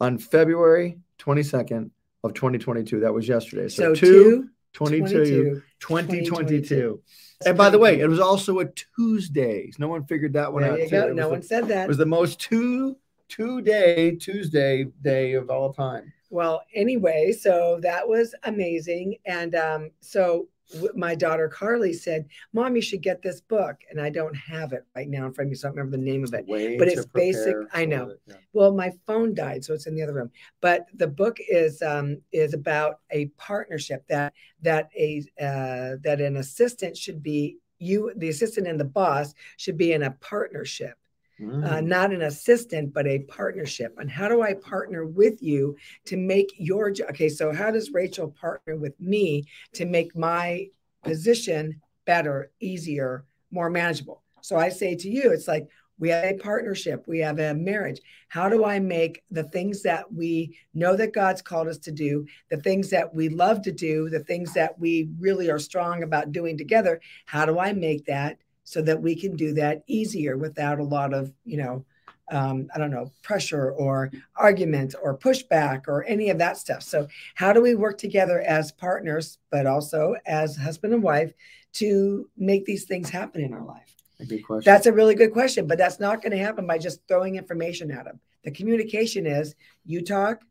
on 0.00 0.18
February 0.18 0.98
22nd 1.20 1.90
of 2.24 2.34
2022. 2.34 3.00
That 3.00 3.14
was 3.14 3.28
yesterday. 3.28 3.68
So, 3.68 3.94
So 3.94 4.06
2, 4.06 4.48
22, 4.72 5.62
22, 5.78 6.24
2022. 6.24 7.00
And 7.46 7.56
by 7.56 7.70
the 7.70 7.78
way, 7.78 8.00
it 8.00 8.08
was 8.08 8.20
also 8.20 8.58
a 8.60 8.66
Tuesday. 8.96 9.70
No 9.78 9.88
one 9.88 10.04
figured 10.06 10.32
that 10.32 10.52
one 10.52 10.62
There 10.62 10.72
out. 10.72 10.78
you 10.80 10.88
go. 10.88 11.12
No 11.12 11.28
was 11.28 11.30
one 11.30 11.40
the, 11.40 11.46
said 11.46 11.70
it 11.70 11.88
was 11.88 11.98
the 11.98 12.06
most 12.06 12.40
two 12.40 12.96
two 13.28 13.60
day 13.62 14.16
Tuesday 14.16 14.86
day 15.02 15.34
of 15.34 15.50
all 15.50 15.72
time. 15.72 16.12
Well, 16.30 16.62
anyway, 16.74 17.32
so 17.32 17.78
that 17.82 18.08
was 18.08 18.34
amazing. 18.42 19.16
And 19.26 19.54
um, 19.54 19.90
so 20.00 20.48
my 20.94 21.14
daughter 21.14 21.48
Carly 21.48 21.92
said, 21.92 22.26
Mom, 22.52 22.76
you 22.76 22.82
should 22.82 23.02
get 23.02 23.22
this 23.22 23.40
book. 23.40 23.76
And 23.90 24.00
I 24.00 24.10
don't 24.10 24.34
have 24.34 24.72
it 24.72 24.84
right 24.96 25.08
now 25.08 25.26
in 25.26 25.32
front 25.32 25.48
of 25.48 25.50
me, 25.50 25.56
so 25.56 25.68
I 25.68 25.70
don't 25.70 25.78
remember 25.78 25.96
the 25.96 26.02
name 26.02 26.24
of 26.24 26.34
it. 26.34 26.46
Way 26.46 26.78
But 26.78 26.88
it's 26.88 27.06
basic- 27.06 27.56
I 27.72 27.84
know. 27.84 28.10
it, 28.10 28.20
yeah. 28.26 28.36
Well, 28.52 28.72
my 28.72 28.92
phone 29.06 29.34
died, 29.34 29.64
so 29.64 29.74
it's 29.74 29.86
in 29.86 29.94
the 29.94 30.02
other 30.02 30.14
room. 30.14 30.30
But 30.60 30.86
the 30.94 31.08
book 31.08 31.38
is 31.48 31.82
um, 31.82 32.20
is 32.32 32.54
about 32.54 33.00
a 33.10 33.26
partnership 33.36 34.04
that 34.08 34.32
that 34.62 34.90
a 34.96 35.22
uh, 35.40 35.96
that 36.02 36.20
an 36.20 36.36
assistant 36.36 36.96
should 36.96 37.22
be 37.22 37.58
you, 37.78 38.12
the 38.16 38.28
assistant 38.28 38.66
and 38.66 38.78
the 38.78 38.84
boss 38.84 39.34
should 39.56 39.76
be 39.76 39.92
in 39.92 40.04
a 40.04 40.12
partnership 40.12 40.96
uh, 41.40 41.44
Mm. 41.44 41.86
not 41.86 42.12
an 42.12 42.22
assistant, 42.22 42.92
but 42.92 43.06
a 43.06 43.20
partnership. 43.20 43.94
And 43.98 44.10
how 44.10 44.28
do 44.28 44.42
I 44.42 44.54
partner 44.54 45.06
with 45.06 45.42
you 45.42 45.76
to 46.06 46.16
make 46.16 46.52
your 46.58 46.92
okay? 47.10 47.28
So 47.28 47.52
how 47.52 47.70
does 47.70 47.92
Rachel 47.92 48.28
partner 48.28 48.76
with 48.76 48.98
me 49.00 49.44
to 49.74 49.84
make 49.84 50.16
my 50.16 50.68
position 51.02 51.80
better, 52.04 52.50
easier, 52.60 53.24
more 53.50 53.70
manageable? 53.70 54.22
So 54.42 54.56
I 54.56 54.68
say 54.68 54.94
to 54.94 55.08
you, 55.08 55.32
it's 55.32 55.48
like 55.48 55.66
we 55.98 56.10
have 56.10 56.24
a 56.24 56.34
partnership, 56.34 57.04
we 57.06 57.20
have 57.20 57.38
a 57.38 57.54
marriage. 57.54 58.00
How 58.28 58.48
do 58.48 58.64
I 58.64 58.80
make 58.80 59.22
the 59.30 59.44
things 59.44 59.82
that 59.82 60.12
we 60.12 60.58
know 60.74 60.96
that 60.96 61.14
God's 61.14 61.40
called 61.40 61.68
us 61.68 61.78
to 61.78 61.92
do, 61.92 62.26
the 62.50 62.56
things 62.56 62.90
that 62.90 63.14
we 63.14 63.28
love 63.28 63.62
to 63.62 63.72
do, 63.72 64.10
the 64.10 64.24
things 64.24 64.52
that 64.54 64.78
we 64.78 65.08
really 65.20 65.50
are 65.50 65.58
strong 65.58 66.02
about 66.02 66.32
doing 66.32 66.58
together? 66.58 67.00
How 67.26 67.46
do 67.46 67.58
I 67.58 67.72
make 67.72 68.06
that 68.06 68.38
so 68.64 68.82
that 68.82 69.00
we 69.00 69.14
can 69.14 69.36
do 69.36 69.54
that 69.54 69.84
easier 69.86 70.36
without 70.36 70.80
a 70.80 70.84
lot 70.84 71.14
of, 71.14 71.32
you 71.44 71.58
know, 71.58 71.84
um, 72.30 72.68
I 72.74 72.78
don't 72.78 72.90
know, 72.90 73.12
pressure 73.22 73.72
or 73.72 74.10
argument 74.36 74.94
or 75.02 75.16
pushback 75.16 75.86
or 75.88 76.04
any 76.04 76.30
of 76.30 76.38
that 76.38 76.56
stuff. 76.56 76.82
So, 76.82 77.06
how 77.34 77.52
do 77.52 77.60
we 77.60 77.74
work 77.74 77.98
together 77.98 78.40
as 78.40 78.72
partners, 78.72 79.38
but 79.50 79.66
also 79.66 80.16
as 80.26 80.56
husband 80.56 80.94
and 80.94 81.02
wife 81.02 81.34
to 81.74 82.28
make 82.36 82.64
these 82.64 82.84
things 82.84 83.10
happen 83.10 83.42
in 83.42 83.52
our 83.52 83.64
life? 83.64 83.94
A 84.20 84.24
good 84.24 84.44
question. 84.44 84.72
That's 84.72 84.86
a 84.86 84.92
really 84.92 85.14
good 85.14 85.32
question, 85.32 85.66
but 85.66 85.76
that's 85.76 86.00
not 86.00 86.22
going 86.22 86.32
to 86.32 86.38
happen 86.38 86.66
by 86.66 86.78
just 86.78 87.06
throwing 87.08 87.36
information 87.36 87.90
at 87.90 88.04
them. 88.04 88.20
The 88.44 88.50
communication 88.50 89.26
is 89.26 89.54
you 89.84 90.02
talk, 90.02 90.42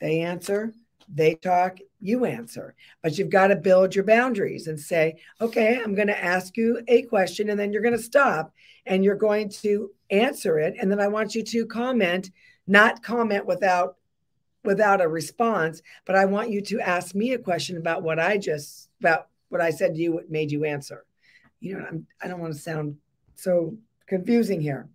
they 0.00 0.20
answer, 0.20 0.72
they 1.08 1.34
talk, 1.34 1.78
you 2.06 2.24
answer. 2.24 2.74
But 3.02 3.18
you've 3.18 3.30
got 3.30 3.48
to 3.48 3.56
build 3.56 3.94
your 3.94 4.04
boundaries 4.04 4.66
and 4.66 4.78
say, 4.78 5.16
okay, 5.40 5.80
I'm 5.82 5.94
going 5.94 6.08
to 6.08 6.24
ask 6.24 6.56
you 6.56 6.82
a 6.88 7.02
question 7.02 7.50
and 7.50 7.58
then 7.58 7.72
you're 7.72 7.82
going 7.82 7.96
to 7.96 8.02
stop 8.02 8.52
and 8.86 9.04
you're 9.04 9.16
going 9.16 9.48
to 9.48 9.90
answer 10.10 10.58
it. 10.58 10.74
And 10.80 10.90
then 10.90 11.00
I 11.00 11.08
want 11.08 11.34
you 11.34 11.42
to 11.42 11.66
comment, 11.66 12.30
not 12.66 13.02
comment 13.02 13.46
without 13.46 13.96
without 14.64 15.00
a 15.00 15.06
response, 15.06 15.80
but 16.04 16.16
I 16.16 16.24
want 16.24 16.50
you 16.50 16.60
to 16.60 16.80
ask 16.80 17.14
me 17.14 17.34
a 17.34 17.38
question 17.38 17.76
about 17.76 18.02
what 18.02 18.18
I 18.18 18.36
just 18.36 18.88
about 19.00 19.28
what 19.48 19.60
I 19.60 19.70
said 19.70 19.94
to 19.94 20.00
you, 20.00 20.12
what 20.12 20.30
made 20.30 20.50
you 20.50 20.64
answer. 20.64 21.04
You 21.60 21.78
know, 21.78 21.86
I'm 21.88 22.06
I 22.22 22.28
don't 22.28 22.40
want 22.40 22.52
to 22.52 22.58
sound 22.58 22.96
so 23.36 23.76
confusing 24.06 24.60
here. 24.60 24.88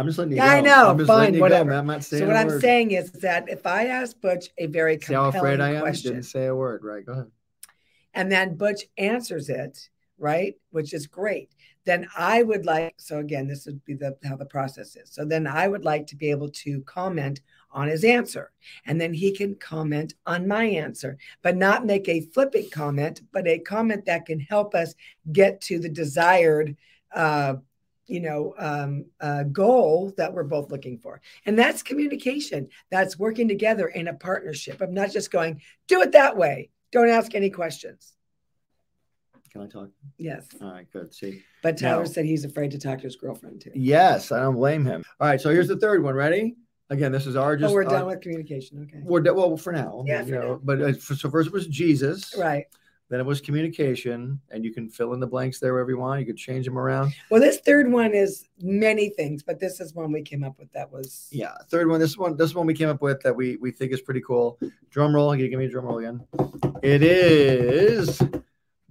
I'm 0.00 0.06
just 0.06 0.18
letting 0.18 0.32
you 0.32 0.38
Yeah. 0.38 0.46
I 0.46 0.60
know. 0.60 0.88
I'm 0.90 0.98
just 0.98 1.08
Fine, 1.08 1.34
you 1.34 1.40
whatever. 1.40 1.70
go. 1.70 1.78
I'm 1.78 1.86
not 1.86 2.02
saying 2.04 2.22
So 2.22 2.26
what 2.26 2.36
I'm 2.36 2.46
word. 2.48 2.60
saying 2.60 2.90
is 2.92 3.12
that 3.12 3.48
if 3.48 3.66
I 3.66 3.86
ask 3.86 4.20
Butch 4.20 4.48
a 4.58 4.66
very 4.66 4.98
See 4.98 5.14
how 5.14 5.30
compelling 5.30 5.54
afraid 5.54 5.60
I 5.60 5.74
am? 5.74 5.80
question, 5.82 6.12
Didn't 6.14 6.24
say 6.26 6.46
a 6.46 6.54
word. 6.54 6.82
Right. 6.84 7.04
Go 7.04 7.12
ahead. 7.12 7.26
and 8.14 8.30
then 8.32 8.56
Butch 8.56 8.82
answers 8.98 9.48
it, 9.48 9.88
right, 10.18 10.54
which 10.70 10.92
is 10.94 11.06
great, 11.06 11.50
then 11.84 12.08
I 12.16 12.42
would 12.42 12.66
like. 12.66 12.94
So 12.98 13.18
again, 13.18 13.46
this 13.46 13.66
would 13.66 13.84
be 13.84 13.94
the 13.94 14.16
how 14.24 14.36
the 14.36 14.44
process 14.46 14.96
is. 14.96 15.10
So 15.12 15.24
then 15.24 15.46
I 15.46 15.68
would 15.68 15.84
like 15.84 16.06
to 16.08 16.16
be 16.16 16.30
able 16.30 16.48
to 16.64 16.80
comment 16.82 17.40
on 17.72 17.86
his 17.88 18.02
answer, 18.04 18.50
and 18.86 19.00
then 19.00 19.14
he 19.14 19.30
can 19.32 19.54
comment 19.54 20.14
on 20.26 20.48
my 20.48 20.64
answer, 20.64 21.16
but 21.42 21.56
not 21.56 21.86
make 21.86 22.08
a 22.08 22.20
flippant 22.34 22.70
comment, 22.72 23.22
but 23.32 23.46
a 23.46 23.58
comment 23.60 24.04
that 24.06 24.26
can 24.26 24.40
help 24.40 24.74
us 24.74 24.94
get 25.32 25.60
to 25.62 25.78
the 25.78 25.88
desired. 25.88 26.76
Uh, 27.14 27.54
you 28.10 28.20
know, 28.20 28.54
um, 28.58 29.04
uh, 29.20 29.44
goal 29.44 30.12
that 30.16 30.34
we're 30.34 30.42
both 30.42 30.70
looking 30.70 30.98
for. 30.98 31.20
And 31.46 31.58
that's 31.58 31.82
communication. 31.82 32.68
That's 32.90 33.18
working 33.18 33.46
together 33.46 33.86
in 33.86 34.08
a 34.08 34.14
partnership 34.14 34.80
of 34.80 34.90
not 34.90 35.12
just 35.12 35.30
going, 35.30 35.62
do 35.86 36.02
it 36.02 36.12
that 36.12 36.36
way. 36.36 36.70
Don't 36.90 37.08
ask 37.08 37.34
any 37.34 37.50
questions. 37.50 38.14
Can 39.52 39.62
I 39.62 39.66
talk? 39.66 39.88
Yes. 40.18 40.46
All 40.60 40.72
right. 40.72 40.90
Good. 40.92 41.12
See. 41.14 41.42
But 41.62 41.78
Tyler 41.78 42.04
No. 42.04 42.08
said 42.08 42.24
he's 42.24 42.44
afraid 42.44 42.70
to 42.72 42.78
talk 42.78 42.98
to 42.98 43.04
his 43.04 43.16
girlfriend 43.16 43.60
too. 43.60 43.72
Yes, 43.74 44.30
I 44.30 44.40
don't 44.40 44.54
blame 44.54 44.84
him. 44.84 45.04
All 45.20 45.28
right. 45.28 45.40
So 45.40 45.50
here's 45.50 45.68
the 45.68 45.76
third 45.76 46.02
one. 46.02 46.14
Ready? 46.14 46.56
Again, 46.88 47.12
this 47.12 47.26
is 47.26 47.36
our 47.36 47.56
just. 47.56 47.70
oh, 47.70 47.74
we're 47.74 47.84
done 47.84 48.06
with 48.06 48.20
communication. 48.20 48.82
Okay. 48.82 49.00
We're. 49.02 49.22
Well, 49.32 49.56
for 49.56 49.72
now. 49.72 50.04
Yeah, 50.06 50.24
you 50.24 50.32
know, 50.32 50.40
now. 50.40 50.60
But 50.62 50.82
uh, 50.82 50.92
for, 50.94 51.14
so 51.14 51.30
first 51.30 51.52
was 51.52 51.66
Jesus. 51.68 52.34
Right. 52.36 52.66
Then 53.10 53.18
it 53.18 53.26
was 53.26 53.40
communication, 53.40 54.40
and 54.50 54.64
you 54.64 54.72
can 54.72 54.88
fill 54.88 55.12
in 55.14 55.20
the 55.20 55.26
blanks 55.26 55.58
there 55.58 55.72
wherever 55.72 55.90
you 55.90 55.98
want. 55.98 56.20
You 56.20 56.26
could 56.26 56.36
change 56.36 56.64
them 56.64 56.78
around. 56.78 57.12
Well, 57.28 57.40
this 57.40 57.58
third 57.58 57.90
one 57.90 58.14
is 58.14 58.46
many 58.60 59.10
things, 59.10 59.42
but 59.42 59.58
this 59.58 59.80
is 59.80 59.94
one 59.94 60.12
we 60.12 60.22
came 60.22 60.44
up 60.44 60.56
with 60.60 60.72
that 60.72 60.90
was 60.90 61.26
Yeah, 61.32 61.54
third 61.68 61.88
one. 61.88 61.98
This 61.98 62.16
one, 62.16 62.36
this 62.36 62.54
one 62.54 62.66
we 62.66 62.74
came 62.74 62.88
up 62.88 63.02
with 63.02 63.20
that 63.22 63.34
we 63.34 63.56
we 63.56 63.72
think 63.72 63.92
is 63.92 64.00
pretty 64.00 64.20
cool. 64.20 64.60
Drum 64.90 65.12
roll. 65.12 65.34
You 65.34 65.48
give 65.48 65.58
me 65.58 65.66
a 65.66 65.68
drum 65.68 65.86
roll 65.86 65.98
again. 65.98 66.24
It 66.84 67.02
is 67.02 68.22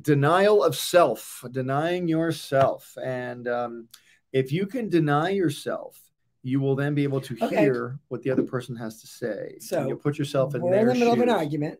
denial 0.01 0.63
of 0.63 0.75
self, 0.75 1.45
denying 1.51 2.09
yourself, 2.09 2.97
and 3.01 3.47
um, 3.47 3.87
if 4.33 4.51
you 4.51 4.67
can 4.67 4.89
deny 4.89 5.29
yourself, 5.29 5.97
you 6.43 6.59
will 6.59 6.75
then 6.75 6.93
be 6.93 7.03
able 7.03 7.21
to 7.21 7.35
Okay. 7.41 7.55
hear 7.55 7.99
what 8.09 8.21
the 8.21 8.31
other 8.31 8.43
person 8.43 8.75
has 8.75 8.99
to 8.99 9.07
say. 9.07 9.55
So, 9.59 9.87
you 9.87 9.95
put 9.95 10.17
yourself 10.17 10.55
in 10.55 10.61
we're 10.61 10.71
their 10.71 10.81
in 10.81 10.87
the 10.87 10.93
middle 10.95 11.13
of 11.13 11.21
an 11.21 11.29
argument. 11.29 11.79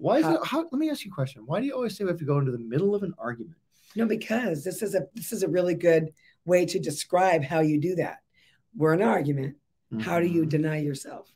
Why 0.00 0.18
is 0.18 0.24
How- 0.24 0.34
it? 0.36 0.46
How, 0.46 0.58
let 0.62 0.72
me 0.72 0.88
ask 0.90 1.04
you 1.04 1.10
a 1.10 1.14
question. 1.14 1.42
Why 1.44 1.60
do 1.60 1.66
you 1.66 1.74
always 1.74 1.94
say 1.96 2.04
we 2.04 2.10
have 2.10 2.18
to 2.20 2.24
go 2.24 2.38
into 2.38 2.52
the 2.52 2.58
middle 2.58 2.94
of 2.94 3.02
an 3.02 3.12
argument? 3.18 3.56
No, 3.94 4.06
because 4.06 4.64
this 4.64 4.82
is 4.82 4.94
a 4.94 5.06
this 5.14 5.30
is 5.32 5.42
a 5.42 5.48
really 5.48 5.74
good 5.74 6.12
way 6.46 6.64
to 6.64 6.78
describe 6.78 7.42
how 7.44 7.60
you 7.60 7.78
do 7.78 7.94
that. 7.96 8.18
We're 8.74 8.94
in 8.94 9.02
an 9.02 9.08
argument. 9.08 9.56
How 10.00 10.20
do 10.20 10.26
you 10.26 10.44
Mhm. 10.44 10.48
deny 10.48 10.78
yourself? 10.78 11.30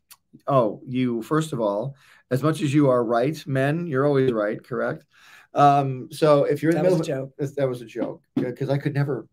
Oh, 0.47 0.81
you 0.87 1.21
first 1.23 1.53
of 1.53 1.61
all, 1.61 1.95
as 2.31 2.43
much 2.43 2.63
as 2.63 2.73
you 2.73 2.89
are 2.89 3.05
right, 3.05 3.45
men, 3.47 3.87
you're 3.87 4.07
always 4.07 4.33
right, 4.33 4.63
correct? 4.63 5.05
Um, 5.53 6.09
so 6.11 6.45
if 6.45 6.63
you're 6.63 6.71
in 6.71 6.77
That 6.77 6.85
the 6.85 6.91
was 6.91 6.99
middle 7.01 7.15
a 7.23 7.23
of 7.25 7.29
joke. 7.31 7.37
That 7.39 7.57
that 7.57 7.69
was 7.69 7.83
a 7.83 7.87
joke 7.87 8.23
because 8.35 8.71
I 8.71 8.79
could 8.79 8.95
never. 8.95 9.27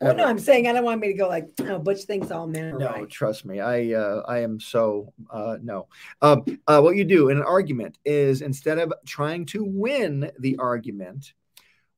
Well, 0.00 0.14
no, 0.14 0.26
I'm 0.26 0.38
saying 0.38 0.68
I 0.68 0.72
don't 0.72 0.84
want 0.84 1.00
me 1.00 1.08
to 1.08 1.14
go 1.14 1.28
like, 1.28 1.48
oh, 1.60 1.78
Butch 1.78 2.02
thinks 2.02 2.30
all 2.30 2.46
men 2.46 2.74
are 2.74 2.78
no, 2.78 2.90
right. 2.90 3.08
trust 3.08 3.44
me. 3.44 3.60
I 3.60 3.92
uh, 3.92 4.22
I 4.26 4.40
am 4.40 4.60
so 4.60 5.12
uh, 5.30 5.56
no. 5.62 5.88
Um, 6.22 6.44
uh, 6.66 6.80
what 6.80 6.96
you 6.96 7.04
do 7.04 7.28
in 7.28 7.38
an 7.38 7.42
argument 7.42 7.98
is 8.04 8.42
instead 8.42 8.78
of 8.78 8.92
trying 9.06 9.46
to 9.46 9.64
win 9.64 10.30
the 10.38 10.56
argument, 10.58 11.32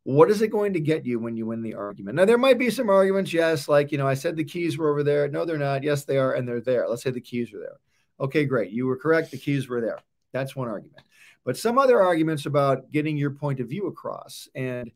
what 0.04 0.30
is 0.30 0.42
it 0.42 0.48
going 0.48 0.72
to 0.72 0.80
get 0.80 1.04
you 1.04 1.18
when 1.18 1.36
you 1.36 1.46
win 1.46 1.62
the 1.62 1.74
argument? 1.74 2.16
Now 2.16 2.24
there 2.24 2.38
might 2.38 2.58
be 2.58 2.70
some 2.70 2.88
arguments, 2.88 3.32
yes, 3.32 3.68
like 3.68 3.92
you 3.92 3.98
know, 3.98 4.06
I 4.06 4.14
said 4.14 4.36
the 4.36 4.44
keys 4.44 4.78
were 4.78 4.90
over 4.90 5.02
there. 5.02 5.28
No, 5.28 5.44
they're 5.44 5.58
not. 5.58 5.82
Yes, 5.82 6.04
they 6.04 6.18
are, 6.18 6.34
and 6.34 6.46
they're 6.46 6.60
there. 6.60 6.88
Let's 6.88 7.02
say 7.02 7.10
the 7.10 7.20
keys 7.20 7.52
are 7.52 7.58
there. 7.58 7.78
Okay, 8.20 8.44
great. 8.44 8.70
You 8.70 8.86
were 8.86 8.96
correct. 8.96 9.30
The 9.30 9.38
keys 9.38 9.68
were 9.68 9.80
there. 9.80 9.98
That's 10.32 10.56
one 10.56 10.68
argument. 10.68 11.02
But 11.44 11.56
some 11.56 11.78
other 11.78 12.00
arguments 12.00 12.46
about 12.46 12.90
getting 12.90 13.16
your 13.16 13.30
point 13.30 13.60
of 13.60 13.68
view 13.68 13.86
across 13.86 14.48
and 14.54 14.90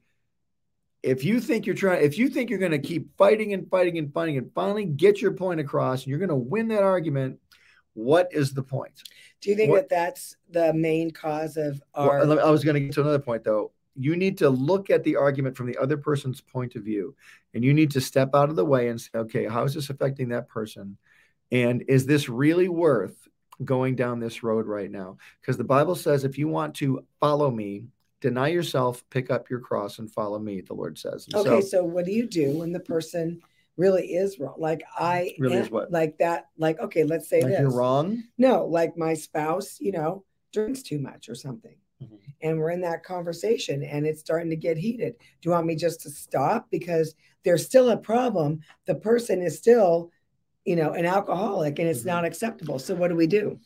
if 1.02 1.24
you 1.24 1.40
think 1.40 1.66
you're 1.66 1.74
trying 1.74 2.04
if 2.04 2.16
you 2.18 2.28
think 2.28 2.48
you're 2.50 2.58
going 2.58 2.72
to 2.72 2.78
keep 2.78 3.16
fighting 3.16 3.52
and 3.52 3.68
fighting 3.68 3.98
and 3.98 4.12
fighting 4.12 4.36
and 4.38 4.52
finally 4.54 4.84
get 4.84 5.20
your 5.20 5.32
point 5.32 5.60
across 5.60 6.02
and 6.02 6.08
you're 6.08 6.18
going 6.18 6.28
to 6.28 6.34
win 6.34 6.68
that 6.68 6.82
argument 6.82 7.38
what 7.94 8.28
is 8.32 8.54
the 8.54 8.62
point? 8.62 9.02
Do 9.42 9.50
you 9.50 9.56
think 9.56 9.70
What- 9.70 9.90
that 9.90 9.90
that's 9.90 10.36
the 10.50 10.72
main 10.72 11.10
cause 11.10 11.58
of 11.58 11.82
Well, 11.94 12.10
our? 12.10 12.26
me- 12.26 12.38
i 12.38 12.50
was 12.50 12.64
going 12.64 12.74
to 12.74 12.80
get 12.80 12.92
to 12.94 13.02
another 13.02 13.18
point 13.18 13.44
though. 13.44 13.72
You 13.94 14.16
need 14.16 14.38
to 14.38 14.48
look 14.48 14.88
at 14.88 15.04
the 15.04 15.16
argument 15.16 15.58
from 15.58 15.66
the 15.66 15.76
other 15.76 15.98
person's 15.98 16.40
point 16.40 16.74
of 16.74 16.84
view 16.84 17.14
and 17.52 17.62
you 17.62 17.74
need 17.74 17.90
to 17.90 18.00
step 18.00 18.30
out 18.34 18.48
of 18.48 18.56
the 18.56 18.64
way 18.64 18.88
and 18.88 18.98
say 18.98 19.10
okay 19.14 19.44
how 19.46 19.64
is 19.64 19.74
this 19.74 19.90
affecting 19.90 20.30
that 20.30 20.48
person? 20.48 20.96
And 21.50 21.84
is 21.88 22.06
this 22.06 22.30
really 22.30 22.68
worth 22.68 23.28
going 23.62 23.94
down 23.94 24.18
this 24.20 24.42
road 24.42 24.66
right 24.66 24.90
now? 24.90 25.18
Because 25.40 25.58
the 25.58 25.64
bible 25.64 25.94
says 25.96 26.24
if 26.24 26.38
you 26.38 26.48
want 26.48 26.76
to 26.76 27.04
follow 27.20 27.50
me 27.50 27.88
deny 28.22 28.48
yourself 28.48 29.04
pick 29.10 29.30
up 29.30 29.50
your 29.50 29.58
cross 29.60 29.98
and 29.98 30.10
follow 30.10 30.38
me 30.38 30.62
the 30.62 30.72
lord 30.72 30.96
says 30.96 31.26
And 31.26 31.36
okay, 31.46 31.60
so 31.60 31.66
so 31.78 31.84
what 31.84 32.06
do 32.06 32.12
you 32.12 32.26
do 32.26 32.56
when 32.58 32.72
the 32.72 32.80
person 32.80 33.40
really 33.76 34.14
is 34.14 34.38
wrong? 34.38 34.54
Like 34.58 34.82
I 34.96 35.34
Really 35.38 35.56
am- 35.56 35.62
is 35.64 35.70
what? 35.70 35.90
Like 35.90 36.16
that. 36.18 36.46
Like 36.56 36.78
okay, 36.80 37.04
let's 37.04 37.28
say 37.28 37.40
like 37.42 37.50
this. 37.52 37.60
you're 37.60 37.70
wrong 37.74 38.22
No, 38.38 38.64
like 38.66 38.96
my 38.96 39.12
spouse, 39.14 39.78
you 39.80 39.92
know, 39.92 40.24
drinks 40.52 40.82
too 40.82 40.98
much 40.98 41.28
or 41.28 41.34
something. 41.34 41.74
Mhm. 42.02 42.18
And 42.42 42.58
we're 42.58 42.70
in 42.70 42.80
that 42.82 43.02
conversation 43.02 43.82
and 43.82 44.06
it's 44.06 44.20
starting 44.20 44.50
to 44.50 44.56
get 44.56 44.76
heated. 44.76 45.14
Do 45.18 45.48
you 45.48 45.50
want 45.50 45.66
me 45.66 45.74
just 45.74 46.00
to 46.02 46.10
stop? 46.10 46.70
Because 46.70 47.14
there's 47.44 47.64
still 47.66 47.90
a 47.90 47.96
problem. 47.96 48.60
The 48.86 48.94
person 48.94 49.40
is 49.42 49.56
still, 49.58 50.10
you 50.64 50.76
know, 50.76 50.92
an 50.92 51.06
alcoholic 51.06 51.78
and 51.80 51.88
it's 51.88 52.02
Mhm. 52.02 52.06
not 52.14 52.24
acceptable. 52.24 52.78
So 52.78 52.94
what 52.94 53.08
do 53.08 53.16
we 53.16 53.26
do? 53.26 53.58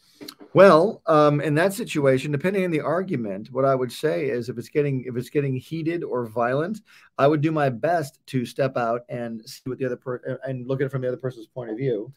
Well, 0.54 1.02
um, 1.06 1.40
in 1.42 1.54
that 1.56 1.74
situation, 1.74 2.32
depending 2.32 2.64
on 2.64 2.70
the 2.70 2.80
argument, 2.80 3.52
what 3.52 3.66
I 3.66 3.74
would 3.74 3.92
say 3.92 4.26
is 4.26 4.48
if 4.48 4.56
it's 4.56 4.70
getting 4.70 5.04
if 5.06 5.16
it's 5.16 5.28
getting 5.28 5.54
heated 5.56 6.02
or 6.02 6.26
violent, 6.26 6.80
I 7.18 7.26
would 7.26 7.42
do 7.42 7.52
my 7.52 7.68
best 7.68 8.20
to 8.28 8.46
step 8.46 8.76
out 8.76 9.02
and 9.08 9.46
see 9.46 9.60
what 9.64 9.78
the 9.78 9.84
other 9.84 9.96
person 9.96 10.38
and 10.46 10.66
look 10.66 10.80
at 10.80 10.86
it 10.86 10.90
from 10.90 11.02
the 11.02 11.08
other 11.08 11.18
person's 11.18 11.46
point 11.46 11.70
of 11.70 11.76
view. 11.76 12.12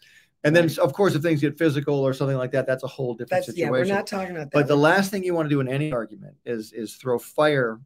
And 0.45 0.55
then, 0.55 0.69
of 0.81 0.93
course, 0.93 1.15
if 1.15 1.21
things 1.21 1.41
get 1.41 1.57
physical 1.57 1.95
or 1.95 2.13
something 2.13 2.37
like 2.37 2.51
that, 2.51 2.65
that's 2.65 2.83
a 2.83 2.87
whole 2.87 3.13
different 3.13 3.45
That's 3.45 3.57
yeah, 3.57 3.65
situation. 3.65 3.89
we're 3.89 3.95
not 3.97 4.07
talking 4.07 4.31
about 4.31 4.51
that. 4.51 4.53
but 4.53 4.67
the 4.69 4.77
last 4.77 5.11
thing 5.11 5.25
you 5.25 5.33
want 5.33 5.47
to 5.47 5.49
do 5.49 5.59
in 5.59 5.67
any 5.67 5.91
argument 5.91 6.35
is 6.45 6.71
is 6.71 6.95
throw 6.95 7.19
fire 7.19 7.81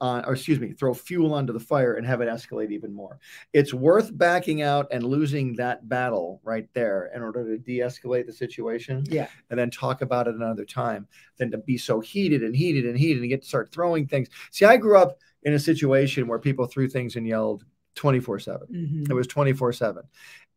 on, 0.00 0.24
or 0.24 0.32
excuse 0.34 0.60
me, 0.60 0.72
throw 0.72 0.94
fuel 0.94 1.34
onto 1.34 1.52
the 1.52 1.60
fire 1.60 1.94
and 1.94 2.06
have 2.06 2.20
it 2.20 2.28
escalate 2.28 2.70
even 2.70 2.92
more. 2.92 3.18
It's 3.52 3.74
worth 3.74 4.16
backing 4.16 4.62
out 4.62 4.86
and 4.90 5.02
losing 5.04 5.54
that 5.56 5.88
battle 5.88 6.40
right 6.44 6.68
there 6.72 7.10
in 7.14 7.22
order 7.22 7.44
to 7.44 7.58
de-escalate 7.58 8.26
the 8.26 8.32
situation 8.32 9.04
yeah, 9.08 9.28
and 9.50 9.58
then 9.58 9.70
talk 9.70 10.02
about 10.02 10.28
it 10.28 10.34
another 10.34 10.64
time 10.64 11.06
than 11.36 11.50
to 11.50 11.58
be 11.58 11.76
so 11.76 12.00
heated 12.00 12.42
and 12.42 12.54
heated 12.54 12.86
and 12.86 12.98
heated 12.98 13.20
and 13.22 13.28
get 13.28 13.42
to 13.42 13.48
start 13.48 13.72
throwing 13.72 14.06
things. 14.06 14.28
See, 14.50 14.64
I 14.64 14.76
grew 14.76 14.96
up 14.96 15.18
in 15.42 15.54
a 15.54 15.58
situation 15.58 16.26
where 16.26 16.38
people 16.38 16.66
threw 16.66 16.88
things 16.88 17.16
and 17.16 17.26
yelled 17.26 17.64
24 17.94 18.38
7. 18.38 18.68
Mhm. 18.68 19.10
It 19.10 19.14
was 19.14 19.26
24 19.26 19.72
7. 19.72 20.04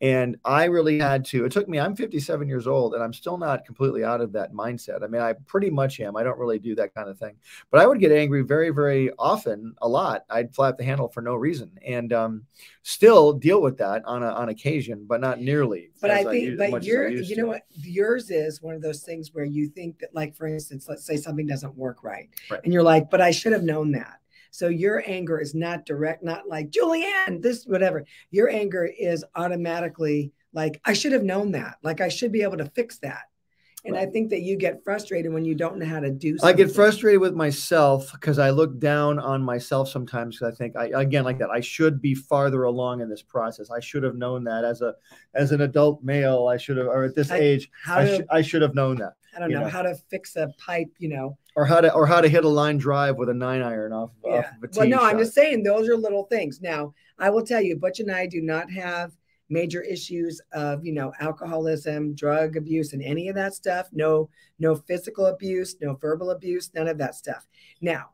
And 0.02 0.36
I 0.44 0.66
really 0.66 0.98
had 0.98 1.24
to, 1.26 1.46
it 1.46 1.52
took 1.52 1.70
me, 1.70 1.80
I'm 1.80 1.96
57 1.96 2.48
years 2.48 2.66
old 2.66 2.96
and 2.96 3.04
I'm 3.04 3.14
still 3.14 3.38
not 3.38 3.66
completely 3.66 4.04
out 4.04 4.20
of 4.20 4.32
that 4.34 4.52
mindset. 4.52 5.04
I 5.04 5.08
mean, 5.08 5.22
I 5.22 5.34
pretty 5.46 5.70
much 5.70 6.00
am. 6.00 6.18
I 6.18 6.24
don't 6.24 6.40
really 6.40 6.58
do 6.58 6.74
that 6.76 6.96
kind 6.96 7.08
of 7.08 7.20
thing. 7.20 7.36
But 7.70 7.82
I 7.82 7.86
would 7.88 8.00
get 8.00 8.12
angry 8.12 8.42
very, 8.42 8.72
very 8.72 9.12
often, 9.20 9.76
a 9.84 9.88
lot. 9.88 10.26
I'd 10.32 10.56
flap 10.56 10.78
the 10.80 10.84
handle 10.84 11.08
for 11.08 11.22
no 11.22 11.36
reason 11.36 11.72
and 11.86 12.12
um, 12.14 12.44
still 12.82 13.32
deal 13.34 13.62
with 13.62 13.78
that 13.78 14.04
on, 14.06 14.24
a, 14.24 14.30
on 14.32 14.50
occasion, 14.50 15.06
but 15.08 15.22
not 15.22 15.40
nearly. 15.40 15.92
But 16.02 16.10
I 16.10 16.24
think, 16.24 16.44
u- 16.46 16.58
but 16.58 16.72
much 16.72 16.82
as 16.84 16.88
I 16.88 16.92
you're, 16.92 17.08
used 17.10 17.30
you 17.30 17.36
to. 17.36 17.42
know 17.44 17.48
what? 17.50 17.62
Yours 17.72 18.32
is 18.32 18.60
one 18.60 18.74
of 18.74 18.82
those 18.82 19.04
things 19.04 19.34
where 19.36 19.46
you 19.46 19.68
think 19.68 20.00
that, 20.00 20.16
like, 20.16 20.36
for 20.36 20.48
instance, 20.48 20.88
let's 20.90 21.06
say 21.06 21.16
something 21.16 21.46
doesn't 21.46 21.76
work 21.78 22.04
right, 22.04 22.28
Right. 22.50 22.62
and 22.64 22.74
you're 22.74 22.82
like, 22.82 23.12
but 23.12 23.22
I 23.22 23.30
should 23.30 23.54
have 23.54 23.64
known 23.64 23.92
that. 23.92 24.18
So 24.52 24.68
your 24.68 25.02
anger 25.08 25.40
is 25.40 25.56
not 25.56 25.86
direct, 25.86 26.24
not 26.24 26.48
like 26.48 26.70
Julianne, 26.70 27.42
this 27.42 27.66
whatever. 27.66 28.06
Your 28.30 28.50
anger 28.50 28.86
is 28.86 29.26
automatically 29.36 30.34
like, 30.54 30.82
I 30.86 30.94
should 30.94 31.14
have 31.14 31.24
known 31.24 31.54
that. 31.54 31.78
Like 31.82 32.02
I 32.02 32.10
should 32.10 32.32
be 32.32 32.44
able 32.44 32.58
to 32.58 32.66
fix 32.66 33.00
that. 33.00 33.24
And 33.84 33.98
I 33.98 34.06
think 34.06 34.30
that 34.30 34.42
you 34.42 34.58
get 34.58 34.84
frustrated 34.84 35.34
when 35.34 35.44
you 35.44 35.56
don't 35.56 35.78
know 35.78 35.88
how 35.88 36.00
to 36.00 36.12
do 36.12 36.38
something. 36.38 36.54
I 36.54 36.56
get 36.56 36.72
frustrated 36.72 37.20
with 37.20 37.34
myself 37.34 38.12
because 38.12 38.38
I 38.38 38.52
look 38.52 38.78
down 38.78 39.18
on 39.18 39.42
myself 39.42 39.90
sometimes 39.90 40.38
because 40.38 40.54
I 40.54 40.56
think 40.56 40.76
I 40.78 41.02
again 41.02 41.24
like 41.24 41.40
that 41.40 41.50
I 41.50 41.62
should 41.62 42.00
be 42.00 42.14
farther 42.14 42.66
along 42.66 43.02
in 43.02 43.10
this 43.10 43.24
process. 43.24 43.72
I 43.72 43.80
should 43.80 44.04
have 44.04 44.16
known 44.16 44.44
that 44.44 44.64
as 44.64 44.82
a 44.84 44.94
as 45.34 45.52
an 45.52 45.62
adult 45.62 46.04
male. 46.04 46.48
I 46.48 46.58
should 46.58 46.78
have 46.78 46.86
or 46.86 47.06
at 47.06 47.16
this 47.16 47.32
I- 47.32 47.40
age 47.40 47.72
I, 47.88 48.06
should 48.06 48.28
I 48.30 48.42
should 48.44 48.62
have 48.62 48.76
known 48.76 48.98
that 48.98 49.14
I 49.36 49.40
don't 49.40 49.50
you 49.50 49.56
know, 49.56 49.64
know. 49.64 49.70
how 49.70 49.82
to 49.82 49.96
fix 50.10 50.36
a 50.36 50.54
pipe, 50.58 50.90
you 51.00 51.10
know. 51.10 51.38
or 51.56 51.66
how 51.66 51.82
to 51.82 51.94
or 51.94 52.06
how 52.06 52.22
to 52.22 52.28
hit 52.28 52.44
a 52.44 52.50
line 52.50 52.78
drive 52.78 53.18
with 53.18 53.30
a 53.30 53.34
nine 53.34 53.62
iron 53.62 53.94
off, 53.94 54.12
off 54.24 54.46
of 54.46 54.64
a 54.64 54.80
Well, 54.80 54.88
no, 54.88 55.00
I'm 55.00 55.18
just 55.18 55.34
saying 55.34 55.64
those 55.64 55.88
are 55.88 55.98
little 55.98 56.26
things. 56.26 56.62
Now, 56.62 56.94
I 57.18 57.30
will 57.30 57.44
tell 57.44 57.62
you, 57.62 57.78
Butch 57.78 58.00
and 58.00 58.12
I 58.12 58.28
do 58.28 58.42
not 58.42 58.70
have 58.72 59.12
major 59.50 59.82
issues 59.82 60.42
of, 60.54 60.84
you 60.84 60.94
know, 60.94 61.14
alcoholism, 61.20 62.16
drug 62.16 62.56
abuse, 62.58 62.94
and 62.94 63.04
any 63.04 63.28
of 63.28 63.36
that 63.36 63.54
stuff. 63.54 63.90
No, 63.92 64.30
no 64.60 64.76
physical 64.76 65.28
abuse, 65.28 65.76
no 65.82 65.96
verbal 65.96 66.32
abuse, 66.32 66.72
none 66.74 66.88
of 66.88 66.98
that 66.98 67.16
stuff. 67.16 67.48
Now, 67.82 68.12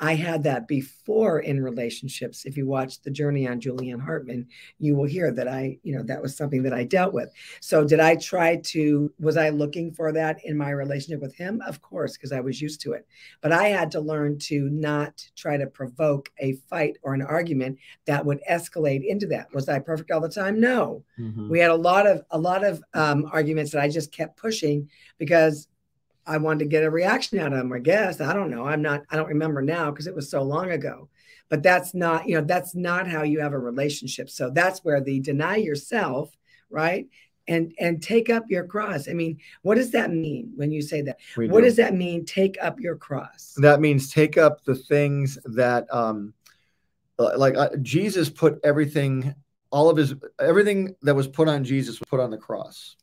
I 0.00 0.14
had 0.14 0.42
that 0.44 0.66
before 0.66 1.40
in 1.40 1.62
relationships. 1.62 2.46
If 2.46 2.56
you 2.56 2.66
watch 2.66 3.02
the 3.02 3.10
journey 3.10 3.46
on 3.46 3.60
Julianne 3.60 4.00
Hartman, 4.00 4.48
you 4.78 4.96
will 4.96 5.04
hear 5.04 5.30
that 5.30 5.46
I, 5.46 5.78
you 5.82 5.94
know, 5.94 6.02
that 6.04 6.22
was 6.22 6.34
something 6.36 6.62
that 6.62 6.72
I 6.72 6.84
dealt 6.84 7.12
with. 7.12 7.30
So, 7.60 7.84
did 7.84 8.00
I 8.00 8.16
try 8.16 8.56
to, 8.56 9.12
was 9.20 9.36
I 9.36 9.50
looking 9.50 9.92
for 9.92 10.10
that 10.12 10.38
in 10.44 10.56
my 10.56 10.70
relationship 10.70 11.20
with 11.20 11.34
him? 11.34 11.62
Of 11.66 11.82
course, 11.82 12.16
because 12.16 12.32
I 12.32 12.40
was 12.40 12.60
used 12.60 12.80
to 12.82 12.92
it. 12.92 13.06
But 13.42 13.52
I 13.52 13.68
had 13.68 13.90
to 13.92 14.00
learn 14.00 14.38
to 14.40 14.70
not 14.70 15.22
try 15.36 15.58
to 15.58 15.66
provoke 15.66 16.30
a 16.38 16.54
fight 16.70 16.96
or 17.02 17.12
an 17.12 17.22
argument 17.22 17.78
that 18.06 18.24
would 18.24 18.40
escalate 18.50 19.06
into 19.06 19.26
that. 19.26 19.52
Was 19.52 19.68
I 19.68 19.78
perfect 19.78 20.10
all 20.10 20.20
the 20.20 20.28
time? 20.28 20.58
No. 20.60 21.04
Mhm. 21.18 21.48
We 21.48 21.58
had 21.58 21.70
a 21.70 21.76
lot 21.76 22.06
of 22.06 22.22
a 22.30 22.38
lot 22.38 22.64
of 22.64 22.82
um, 22.94 23.28
arguments 23.30 23.72
that 23.72 23.82
I 23.82 23.88
just 23.88 24.12
kept 24.12 24.38
pushing 24.38 24.88
because 25.18 25.68
I 26.26 26.36
wanted 26.38 26.60
to 26.60 26.64
get 26.66 26.84
a 26.84 26.90
reaction 26.90 27.38
out 27.38 27.52
of 27.52 27.58
them. 27.58 27.72
I 27.72 27.78
guess 27.78 28.20
I 28.20 28.32
don't 28.32 28.50
know. 28.50 28.66
I'm 28.66 28.82
not. 28.82 29.02
I 29.10 29.16
don't 29.16 29.28
remember 29.28 29.62
now 29.62 29.90
because 29.90 30.06
it 30.06 30.14
was 30.14 30.30
so 30.30 30.42
long 30.42 30.70
ago. 30.70 31.08
But 31.48 31.62
that's 31.62 31.94
not. 31.94 32.28
You 32.28 32.36
know, 32.36 32.44
that's 32.44 32.74
not 32.74 33.08
how 33.08 33.22
you 33.22 33.40
have 33.40 33.52
a 33.52 33.58
relationship. 33.58 34.30
So 34.30 34.50
that's 34.50 34.80
where 34.84 35.00
the 35.00 35.20
deny 35.20 35.56
yourself, 35.56 36.30
right? 36.70 37.08
And 37.48 37.72
and 37.78 38.02
take 38.02 38.30
up 38.30 38.44
your 38.48 38.64
cross. 38.64 39.08
I 39.08 39.14
mean, 39.14 39.38
what 39.62 39.74
does 39.74 39.90
that 39.92 40.12
mean 40.12 40.52
when 40.54 40.70
you 40.70 40.82
say 40.82 41.02
that? 41.02 41.18
We 41.36 41.48
What 41.48 41.60
do. 41.60 41.66
does 41.66 41.76
that 41.76 41.94
mean? 41.94 42.24
Take 42.24 42.56
up 42.62 42.78
your 42.78 42.96
cross. 42.96 43.54
that 43.56 43.80
means 43.80 44.12
take 44.12 44.38
up 44.38 44.62
the 44.64 44.74
things 44.76 45.38
that 45.44 45.92
um 45.92 46.34
like 47.18 47.54
uh, 47.54 47.68
jesus 47.82 48.30
put 48.30 48.58
everything 48.64 49.34
all 49.70 49.90
of 49.90 49.96
his 49.98 50.14
everything 50.38 50.94
that 51.02 51.14
was 51.14 51.28
put 51.28 51.48
on 51.48 51.62
jesus 51.64 52.00
was 52.00 52.08
put 52.08 52.18
on 52.18 52.30
the 52.30 52.38
cross 52.38 52.96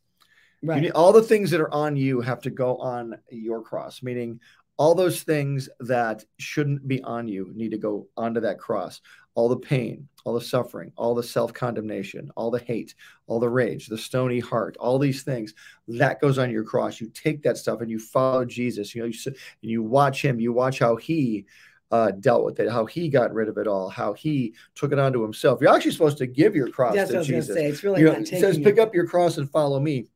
Right. 0.62 0.82
need, 0.82 0.90
all 0.90 1.12
the 1.12 1.22
things 1.22 1.50
that 1.52 1.60
are 1.60 1.72
on 1.72 1.96
you 1.96 2.20
have 2.20 2.40
to 2.42 2.50
go 2.50 2.76
on 2.78 3.16
your 3.30 3.62
cross 3.62 4.02
meaning 4.02 4.40
all 4.78 4.94
those 4.94 5.22
things 5.24 5.68
that 5.80 6.24
shouldn't 6.38 6.86
be 6.86 7.02
on 7.02 7.28
you 7.28 7.52
need 7.54 7.72
to 7.72 7.78
go 7.78 8.06
onto 8.16 8.40
that 8.40 8.58
cross. 8.58 9.00
All 9.34 9.48
the 9.48 9.56
pain, 9.56 10.08
all 10.24 10.34
the 10.34 10.40
suffering, 10.40 10.92
all 10.96 11.14
the 11.14 11.22
self 11.22 11.52
condemnation, 11.52 12.30
all 12.36 12.50
the 12.50 12.60
hate, 12.60 12.94
all 13.26 13.38
the 13.38 13.48
rage, 13.48 13.86
the 13.86 13.98
stony 13.98 14.40
heart, 14.40 14.76
all 14.78 14.98
these 14.98 15.22
things 15.22 15.54
that 15.88 16.20
goes 16.20 16.38
on 16.38 16.50
your 16.50 16.64
cross. 16.64 17.00
You 17.00 17.08
take 17.08 17.42
that 17.42 17.56
stuff 17.56 17.80
and 17.80 17.90
you 17.90 17.98
follow 17.98 18.44
Jesus. 18.44 18.94
You 18.94 19.02
know, 19.02 19.08
you, 19.08 19.18
and 19.26 19.36
you 19.70 19.82
watch 19.82 20.24
him. 20.24 20.40
You 20.40 20.52
watch 20.52 20.78
how 20.78 20.96
he 20.96 21.44
uh, 21.90 22.12
dealt 22.12 22.44
with 22.44 22.60
it, 22.60 22.70
how 22.70 22.84
he 22.86 23.08
got 23.08 23.32
rid 23.32 23.48
of 23.48 23.58
it 23.58 23.66
all, 23.66 23.88
how 23.88 24.12
he 24.12 24.54
took 24.74 24.92
it 24.92 24.98
onto 24.98 25.22
himself. 25.22 25.60
You're 25.60 25.74
actually 25.74 25.92
supposed 25.92 26.18
to 26.18 26.26
give 26.26 26.54
your 26.54 26.68
cross 26.70 26.94
That's 26.94 27.10
to 27.10 27.22
Jesus. 27.22 27.54
say. 27.54 27.66
It's 27.66 27.82
really 27.82 28.00
You 28.00 28.06
know, 28.06 28.12
not 28.12 28.22
it 28.22 28.28
says. 28.28 28.58
"Pick 28.58 28.78
up 28.78 28.94
your 28.94 29.06
cross 29.06 29.38
and 29.38 29.50
follow 29.50 29.80
me." 29.80 30.06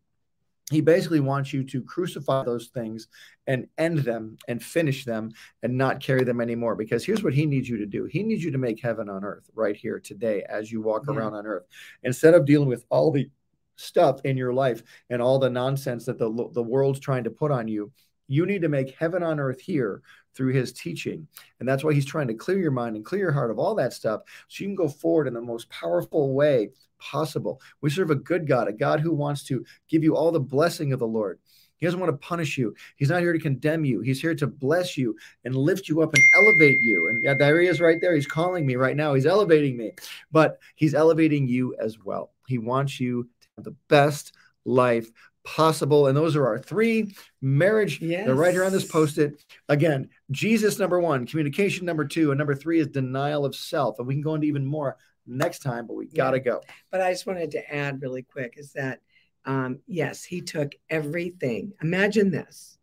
He 0.71 0.81
basically 0.81 1.21
wants 1.21 1.53
you 1.53 1.65
to 1.65 1.83
crucify 1.83 2.45
those 2.45 2.69
things 2.69 3.09
and 3.47 3.67
end 3.79 3.99
them 3.99 4.39
and 4.49 4.63
finish 4.63 5.05
them 5.05 5.33
and 5.63 5.77
not 5.77 6.01
carry 6.01 6.25
them 6.25 6.41
anymore. 6.41 6.77
Because 6.77 7.05
here's 7.05 7.23
what 7.23 7.35
he 7.35 7.47
needs 7.47 7.69
you 7.69 7.77
to 7.79 7.87
do: 7.87 8.05
He 8.05 8.23
needs 8.23 8.43
you 8.45 8.51
to 8.53 8.59
make 8.59 8.81
heaven 8.81 9.09
on 9.09 9.25
earth 9.25 9.51
right 9.55 9.77
here 9.77 9.99
today 9.99 10.45
as 10.49 10.71
you 10.73 10.81
walk 10.81 11.05
Yeah. 11.09 11.15
around 11.15 11.35
on 11.35 11.47
earth, 11.47 11.65
instead 12.05 12.35
of 12.35 12.47
dealing 12.47 12.69
with 12.69 12.85
all 12.91 13.11
the 13.11 13.29
stuff 13.77 14.21
in 14.25 14.37
your 14.37 14.53
life 14.53 14.83
and 15.11 15.21
all 15.21 15.39
the 15.39 15.51
nonsense 15.51 16.05
that 16.07 16.19
the 16.19 16.31
the 16.53 16.63
world's 16.63 17.01
trying 17.01 17.25
to 17.25 17.31
put 17.31 17.51
on 17.51 17.69
you. 17.69 17.91
You 18.29 18.47
need 18.47 18.63
to 18.63 18.69
make 18.69 18.95
heaven 18.95 19.23
on 19.23 19.41
earth 19.41 19.61
here 19.61 20.01
through 20.35 20.53
his 20.55 20.73
teaching. 20.73 21.27
And 21.61 21.69
that's 21.69 21.85
why 21.85 21.93
he's 21.93 22.07
trying 22.07 22.29
to 22.29 22.35
clear 22.35 22.59
your 22.59 22.71
mind 22.71 22.97
and 22.97 23.05
clear 23.05 23.21
your 23.21 23.33
heart 23.33 23.51
of 23.51 23.59
all 23.59 23.75
that 23.75 23.93
stuff 23.93 24.23
so 24.49 24.63
you 24.63 24.69
can 24.69 24.77
go 24.77 24.89
forward 24.89 25.27
in 25.27 25.35
the 25.35 25.41
most 25.43 25.69
powerful 25.69 26.33
way 26.33 26.71
possible. 27.11 27.61
We 27.81 27.91
serve 27.91 28.11
a 28.11 28.17
good 28.17 28.47
God, 28.47 28.69
a 28.69 28.73
God 28.73 29.01
who 29.01 29.13
wants 29.13 29.43
to 29.45 29.65
give 29.89 30.05
you 30.05 30.17
all 30.17 30.31
the 30.31 30.41
blessing 30.41 30.93
of 30.93 30.99
the 30.99 31.07
Lord. 31.07 31.39
He 31.77 31.87
doesn't 31.87 31.99
want 31.99 32.13
to 32.13 32.27
punish 32.27 32.57
you. 32.57 32.77
He's 32.95 33.11
not 33.11 33.23
here 33.23 33.33
to 33.33 33.41
condemn 33.41 33.85
you. 33.85 34.03
He's 34.03 34.21
here 34.21 34.37
to 34.37 34.47
bless 34.47 34.97
you 34.97 35.17
and 35.45 35.53
lift 35.53 35.89
you 35.89 36.01
up 36.01 36.15
and 36.15 36.23
elevate 36.33 36.81
you. 36.81 37.09
And 37.09 37.25
yeah, 37.25 37.35
there 37.35 37.61
he 37.61 37.67
is 37.67 37.81
right 37.81 38.01
there. 38.01 38.15
He's 38.15 38.27
calling 38.27 38.65
me 38.65 38.77
right 38.77 38.97
now. 38.97 39.15
He's 39.15 39.27
elevating 39.27 39.77
me, 39.77 39.91
but 40.31 40.61
he's 40.77 40.95
elevating 40.95 41.49
you 41.49 41.75
as 41.81 41.99
well. 41.99 42.31
He 42.47 42.59
wants 42.59 43.01
you 43.01 43.25
to 43.25 43.49
have 43.57 43.65
the 43.65 43.75
best 43.89 44.33
life 44.65 45.11
possible. 45.43 46.07
And 46.07 46.17
those 46.17 46.37
are 46.37 46.47
our 46.47 46.61
three 46.61 47.17
marriage. 47.41 47.99
They're 47.99 48.33
right 48.33 48.53
here 48.53 48.65
on 48.65 48.71
this 48.71 48.87
post 48.87 49.19
it. 49.19 49.45
Again, 49.69 50.09
Jesus, 50.31 50.79
number 50.79 51.01
one, 51.01 51.27
communication, 51.27 51.85
number 51.85 52.05
two, 52.05 52.31
and 52.31 52.39
number 52.39 52.55
three 52.55 52.79
is 52.79 52.87
denial 52.87 53.45
of 53.45 53.57
self. 53.57 53.99
And 53.99 54.07
we 54.07 54.15
can 54.15 54.23
go 54.23 54.37
into 54.37 54.47
even 54.47 54.65
more 54.65 54.99
next 55.27 55.61
time, 55.61 55.87
but 55.87 55.95
we 55.95 56.07
Yeah. 56.07 56.17
got 56.17 56.31
to 56.33 56.41
go. 56.41 56.61
But 56.91 57.01
I 57.01 57.13
just 57.13 57.27
wanted 57.27 57.51
to 57.53 57.75
add 57.75 58.03
really 58.03 58.23
quick 58.23 58.55
is 58.57 58.73
that, 58.73 59.01
um, 59.45 59.81
yes, 59.87 60.25
he 60.25 60.41
took 60.41 60.73
everything. 60.91 61.73
Imagine 61.83 62.31
this 62.31 62.79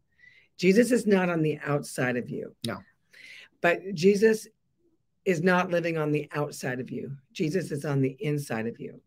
Jesus 0.58 0.92
is 0.92 1.08
not 1.08 1.30
on 1.30 1.42
the 1.42 1.58
outside 1.60 2.18
of 2.18 2.30
you. 2.30 2.54
No. 2.68 2.80
But 3.62 3.94
Jesus 3.94 4.48
is 5.26 5.42
not 5.42 5.70
living 5.70 5.98
on 5.98 6.12
the 6.12 6.28
outside 6.34 6.80
of 6.80 6.90
you. 6.90 7.16
Jesus 7.32 7.72
is 7.72 7.86
on 7.86 8.02
the 8.02 8.18
inside 8.20 8.68
of 8.68 8.80
you. 8.80 9.00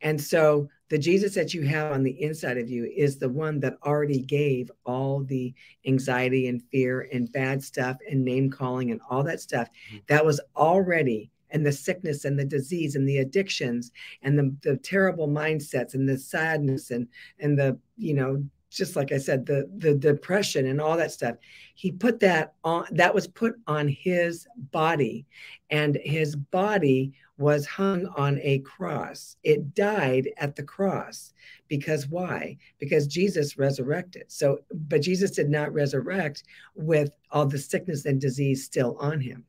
And 0.00 0.20
so 0.20 0.68
the 0.88 0.98
Jesus 0.98 1.34
that 1.34 1.54
you 1.54 1.62
have 1.62 1.92
on 1.92 2.02
the 2.02 2.22
inside 2.22 2.58
of 2.58 2.68
you 2.68 2.84
is 2.84 3.18
the 3.18 3.28
one 3.28 3.60
that 3.60 3.76
already 3.84 4.20
gave 4.20 4.70
all 4.84 5.22
the 5.22 5.54
anxiety 5.86 6.48
and 6.48 6.62
fear 6.70 7.08
and 7.12 7.30
bad 7.32 7.62
stuff 7.62 7.96
and 8.08 8.24
name 8.24 8.50
calling 8.50 8.90
and 8.90 9.00
all 9.10 9.22
that 9.24 9.40
stuff 9.40 9.68
Mhm. 9.92 10.06
that 10.06 10.24
was 10.24 10.40
already 10.56 11.30
and 11.50 11.64
the 11.64 11.72
sickness 11.72 12.24
and 12.24 12.38
the 12.38 12.44
disease 12.44 12.96
and 12.96 13.08
the 13.08 13.18
addictions 13.18 13.92
and 14.22 14.38
the, 14.38 14.54
the 14.62 14.76
terrible 14.78 15.28
mindsets 15.28 15.94
and 15.94 16.08
the 16.08 16.18
sadness 16.18 16.90
and 16.90 17.08
and 17.40 17.58
the 17.58 17.78
you 17.96 18.14
know 18.14 18.42
just 18.70 18.96
like 18.96 19.12
i 19.12 19.18
said 19.18 19.46
the 19.46 19.68
the 19.78 19.94
depression 19.94 20.66
and 20.66 20.80
all 20.80 20.96
that 20.96 21.10
stuff. 21.10 21.36
He 21.74 21.92
put 21.92 22.20
that 22.20 22.54
on 22.64 22.86
that 22.92 23.14
was 23.14 23.26
put 23.26 23.54
on 23.66 23.88
his 23.88 24.46
body 24.70 25.26
and 25.70 25.98
his 26.04 26.36
body 26.36 27.12
was 27.38 27.66
hung 27.66 28.06
on 28.16 28.38
a 28.42 28.60
cross. 28.60 29.36
It 29.42 29.74
died 29.74 30.30
at 30.38 30.56
the 30.56 30.62
cross. 30.62 31.34
Because 31.68 32.08
why? 32.08 32.56
Because 32.78 33.06
jesus 33.06 33.58
resurrected. 33.58 34.24
So 34.28 34.58
but 34.88 35.02
jesus 35.02 35.30
did 35.32 35.48
not 35.48 35.72
resurrect 35.72 36.44
with 36.74 37.10
all 37.30 37.46
the 37.46 37.58
sickness 37.58 38.04
and 38.04 38.20
disease 38.20 38.64
still 38.64 38.96
on 39.00 39.20
him 39.20 39.44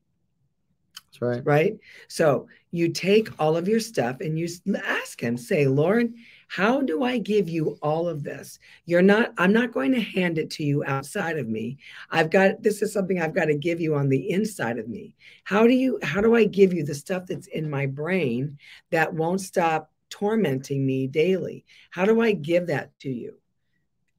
That's 1.07 1.21
right. 1.21 1.45
right? 1.45 1.73
So 2.07 2.47
you 2.71 2.89
take 2.89 3.29
all 3.39 3.55
of 3.55 3.67
your 3.67 3.79
stuff 3.79 4.17
and 4.19 4.37
you 4.37 4.47
ask 4.85 5.19
him, 5.21 5.37
say, 5.37 5.67
Lord, 5.67 6.13
how 6.49 6.81
do 6.81 7.03
I 7.03 7.17
give 7.17 7.49
you 7.49 7.77
all 7.81 8.07
of 8.07 8.23
this? 8.23 8.59
You're 8.85 9.01
not, 9.01 9.33
I'm 9.37 9.51
not 9.51 9.71
going 9.71 9.91
to 9.93 10.01
hand 10.01 10.37
it 10.37 10.49
to 10.51 10.63
you 10.63 10.83
outside 10.85 11.37
of 11.37 11.47
me. 11.47 11.77
I've 12.11 12.29
got, 12.29 12.61
this 12.63 12.81
is 12.81 12.93
something 12.93 13.21
I've 13.21 13.35
got 13.35 13.45
to 13.45 13.55
give 13.55 13.81
you 13.81 13.95
on 13.95 14.09
the 14.09 14.29
inside 14.29 14.77
of 14.77 14.87
me. 14.87 15.15
How 15.43 15.67
do 15.67 15.73
you, 15.73 15.99
how 16.03 16.21
do 16.21 16.35
I 16.35 16.45
give 16.45 16.73
you 16.73 16.83
the 16.83 16.95
stuff 16.95 17.25
that's 17.27 17.47
in 17.47 17.69
my 17.69 17.85
brain 17.85 18.57
that 18.91 19.13
won't 19.13 19.41
stop 19.41 19.91
tormenting 20.09 20.85
me 20.85 21.07
daily? 21.07 21.65
How 21.89 22.05
do 22.05 22.21
I 22.21 22.31
give 22.31 22.67
that 22.67 22.97
to 22.99 23.09
you? 23.09 23.37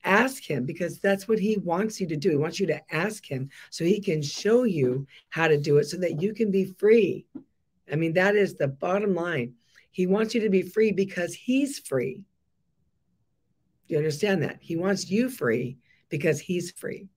Ask 0.05 0.45
him 0.45 0.65
because 0.65 0.99
that's 0.99 1.27
what 1.29 1.39
he 1.39 1.57
wants 1.59 2.01
you 2.01 2.07
to 2.07 2.17
do. 2.17 2.31
He 2.31 2.37
wants 2.37 2.61
you 2.61 2.67
to 2.69 2.95
ask 2.95 3.27
him 3.27 3.51
so 3.71 3.85
he 3.85 4.01
can 4.01 4.23
show 4.23 4.63
you 4.65 5.07
how 5.29 5.49
to 5.49 5.59
do 5.59 5.79
it 5.79 5.85
so 5.85 5.97
that 5.99 6.23
you 6.23 6.33
can 6.33 6.51
be 6.51 6.65
free. 6.65 7.27
I 7.91 7.97
mean, 7.97 8.13
that 8.15 8.37
is 8.37 8.55
the 8.55 8.69
bottom 8.69 9.15
line. 9.15 9.55
He 9.91 10.07
wants 10.07 10.35
you 10.35 10.41
to 10.43 10.51
be 10.51 10.63
free 10.63 10.93
because 10.93 11.35
he's 11.35 11.79
free. 11.81 12.23
Do 13.89 13.95
you 13.95 13.99
understand 13.99 14.43
that? 14.43 14.59
He 14.61 14.77
wants 14.77 15.11
you 15.11 15.29
free 15.31 15.79
because 16.09 16.39
he's 16.39 16.71
free. 16.73 17.09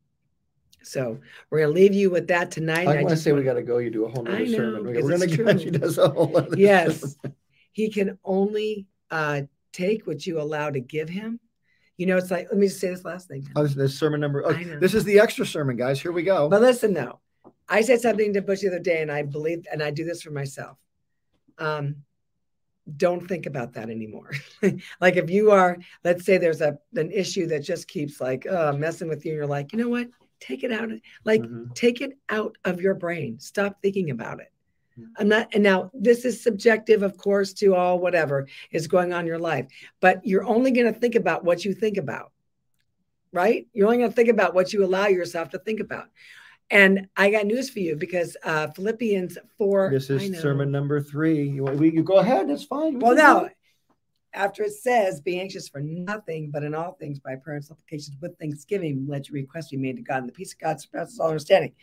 So 0.84 1.20
we're 1.50 1.60
going 1.60 1.70
to 1.74 1.80
leave 1.80 1.94
you 1.94 2.10
with 2.10 2.28
that 2.30 2.50
tonight. 2.50 2.88
I 2.88 2.96
want 3.04 3.10
to 3.10 3.18
say 3.18 3.32
we 3.34 3.44
got 3.44 3.54
to 3.54 3.62
go. 3.62 3.78
You 3.78 3.92
do 3.92 4.06
a 4.06 4.10
whole 4.10 4.28
I 4.28 4.40
nother 4.40 4.46
know, 4.46 4.58
sermon. 4.58 4.84
We're 4.86 5.18
to 5.18 5.28
get 5.28 5.66
you 5.66 5.72
does 5.72 5.98
a 5.98 6.10
whole 6.10 6.36
other 6.36 6.58
Yes. 6.58 7.00
sermon. 7.02 7.36
he 7.72 7.90
can 7.90 8.18
only 8.24 8.88
uh, 9.12 9.44
take 9.72 10.08
what 10.08 10.26
you 10.26 10.42
allow 10.42 10.70
to 10.72 10.80
give 10.80 11.10
him. 11.10 11.40
You 12.02 12.08
know, 12.08 12.18
it's 12.18 12.32
like, 12.32 12.48
let 12.50 12.58
me 12.58 12.66
just 12.66 12.80
say 12.80 12.90
this 12.90 13.06
last 13.06 13.28
thing. 13.28 13.48
Oh, 13.56 13.62
this, 13.62 13.76
this 13.76 14.00
sermon 14.00 14.20
number. 14.20 14.44
Oh, 14.44 14.54
this 14.80 14.96
is 14.96 15.04
the 15.04 15.20
extra 15.20 15.46
sermon, 15.46 15.78
guys. 15.78 16.02
Here 16.02 16.12
we 16.12 16.24
go. 16.24 16.50
But 16.50 16.62
listen, 16.62 16.96
though, 16.96 17.20
I 17.70 17.82
said 17.82 18.02
something 18.02 18.34
to 18.34 18.42
Butch 18.42 18.62
the 18.62 18.70
other 18.70 18.80
day, 18.80 19.04
and 19.04 19.12
I 19.12 19.22
believe, 19.22 19.68
and 19.72 19.84
I 19.84 19.92
do 19.92 20.04
this 20.04 20.24
for 20.24 20.32
myself. 20.32 20.80
Um, 21.60 21.98
don't 22.98 23.28
think 23.28 23.46
about 23.46 23.74
that 23.74 23.92
anymore. 23.92 24.32
like 25.00 25.16
if 25.16 25.30
you 25.30 25.52
are, 25.52 25.78
let's 26.04 26.26
say 26.26 26.40
there's 26.40 26.62
a 26.62 26.80
an 26.96 27.12
issue 27.12 27.46
that 27.50 27.60
just 27.60 27.88
keeps 27.88 28.20
like 28.20 28.48
uh, 28.48 28.74
messing 28.74 29.08
with 29.08 29.24
you, 29.24 29.34
and 29.34 29.38
you're 29.38 29.46
like, 29.46 29.72
you 29.72 29.78
know 29.78 29.90
what? 29.90 30.08
Take 30.40 30.64
it 30.64 30.72
out. 30.72 30.90
Like 31.24 31.44
Mhm. 31.44 31.72
take 31.76 32.02
it 32.02 32.18
out 32.30 32.58
of 32.66 32.82
your 32.82 32.96
brain. 32.96 33.40
Stop 33.40 33.80
thinking 33.84 34.10
about 34.10 34.40
it. 34.40 34.51
I'm 35.18 35.28
not, 35.28 35.50
and 35.54 35.64
now 35.64 35.90
this 35.94 36.26
is 36.26 36.42
subjective, 36.42 37.04
of 37.04 37.18
course, 37.18 37.54
to 37.54 37.76
all 37.76 38.00
whatever 38.00 38.48
is 38.72 38.88
going 38.88 39.14
on 39.14 39.22
in 39.22 39.28
your 39.28 39.40
life, 39.40 39.68
but 40.00 40.26
you're 40.26 40.44
only 40.44 40.72
going 40.72 40.92
to 40.92 41.00
think 41.00 41.16
about 41.16 41.44
what 41.44 41.64
you 41.66 41.74
think 41.74 41.98
about, 41.98 42.32
right? 43.32 43.68
You're 43.74 43.88
only 43.88 44.00
going 44.00 44.10
to 44.10 44.16
think 44.16 44.30
about 44.30 44.54
what 44.54 44.74
you 44.74 44.84
allow 44.84 45.08
yourself 45.08 45.50
to 45.52 45.60
think 45.60 45.80
about. 45.80 46.06
And 46.70 47.10
I 47.18 47.32
got 47.32 47.46
news 47.46 47.70
for 47.70 47.80
you 47.80 47.98
because 47.98 48.38
uh, 48.44 48.68
Philippians 48.68 49.38
4. 49.58 49.90
This 49.92 50.10
is 50.10 50.42
sermon 50.42 50.72
number 50.72 51.02
three. 51.02 51.44
You, 51.50 51.66
we, 51.66 51.92
you 51.92 52.02
go 52.02 52.20
ahead. 52.20 52.50
That's 52.50 52.64
fine. 52.64 52.98
Well, 52.98 53.14
now, 53.14 53.50
after 54.34 54.64
it 54.64 54.72
says, 54.72 55.20
be 55.20 55.40
anxious 55.40 55.68
for 55.68 55.82
nothing, 55.82 56.50
but 56.50 56.64
in 56.64 56.74
all 56.74 56.94
things 56.94 57.20
by 57.20 57.36
prayer 57.36 57.58
and 57.58 57.66
supplications 57.66 58.16
with 58.22 58.38
thanksgiving, 58.40 59.06
let 59.08 59.28
your 59.28 59.36
requests 59.36 59.72
be 59.72 59.78
made 59.78 59.98
to 59.98 60.02
God, 60.02 60.20
and 60.20 60.30
the 60.30 60.34
peace 60.34 60.54
of 60.54 60.60
God 60.60 60.80
surpasses 60.80 61.20
all 61.20 61.28
understanding. 61.28 61.74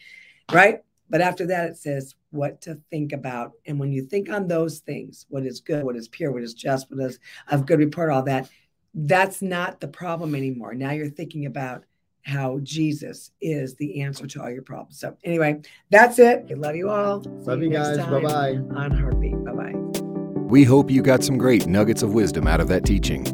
Right? 0.51 0.81
But 1.11 1.21
after 1.21 1.47
that, 1.47 1.71
it 1.71 1.77
says 1.77 2.15
what 2.31 2.61
to 2.63 2.81
think 2.91 3.13
about. 3.13 3.53
And 3.67 3.79
when 3.79 3.93
you 3.93 4.03
think 4.03 4.31
on 4.31 4.49
those 4.49 4.81
things, 4.81 5.27
what 5.29 5.47
is 5.47 5.61
good, 5.61 5.85
what 5.85 5.97
is 5.97 6.09
pure, 6.09 6.33
what 6.33 6.43
is 6.43 6.55
just, 6.55 6.91
what 6.91 7.01
is 7.05 7.19
of 7.49 7.67
good 7.67 7.79
report, 7.79 8.11
all 8.11 8.23
that, 8.25 8.49
that's 8.95 9.43
not 9.43 9.81
the 9.81 9.89
problem 9.89 10.35
anymore. 10.35 10.75
Now 10.75 10.91
you're 10.91 11.09
thinking 11.09 11.47
about 11.47 11.85
how 12.23 12.59
Jesus 12.63 13.31
is 13.41 13.75
the 13.77 14.03
answer 14.03 14.27
to 14.27 14.43
all 14.43 14.51
your 14.51 14.63
problems. 14.63 15.01
So, 15.01 15.17
anyway, 15.25 15.63
that's 15.91 16.19
it. 16.19 16.45
We 16.49 16.57
love 16.57 16.77
you 16.77 16.91
all. 16.91 17.23
See 17.23 17.31
Love 17.31 17.63
you 17.63 17.71
guys. 17.71 17.97
Bye 17.97 18.21
bye. 18.21 18.51
On 18.51 18.91
HARTbeat. 18.91 19.45
Bye 19.45 19.53
bye. 19.53 20.43
We 20.43 20.65
hope 20.65 20.91
you 20.91 21.03
got 21.03 21.25
some 21.25 21.39
great 21.39 21.67
nuggets 21.67 22.03
of 22.03 22.15
wisdom 22.15 22.47
out 22.47 22.61
of 22.61 22.69
that 22.69 22.85
teaching. 22.85 23.25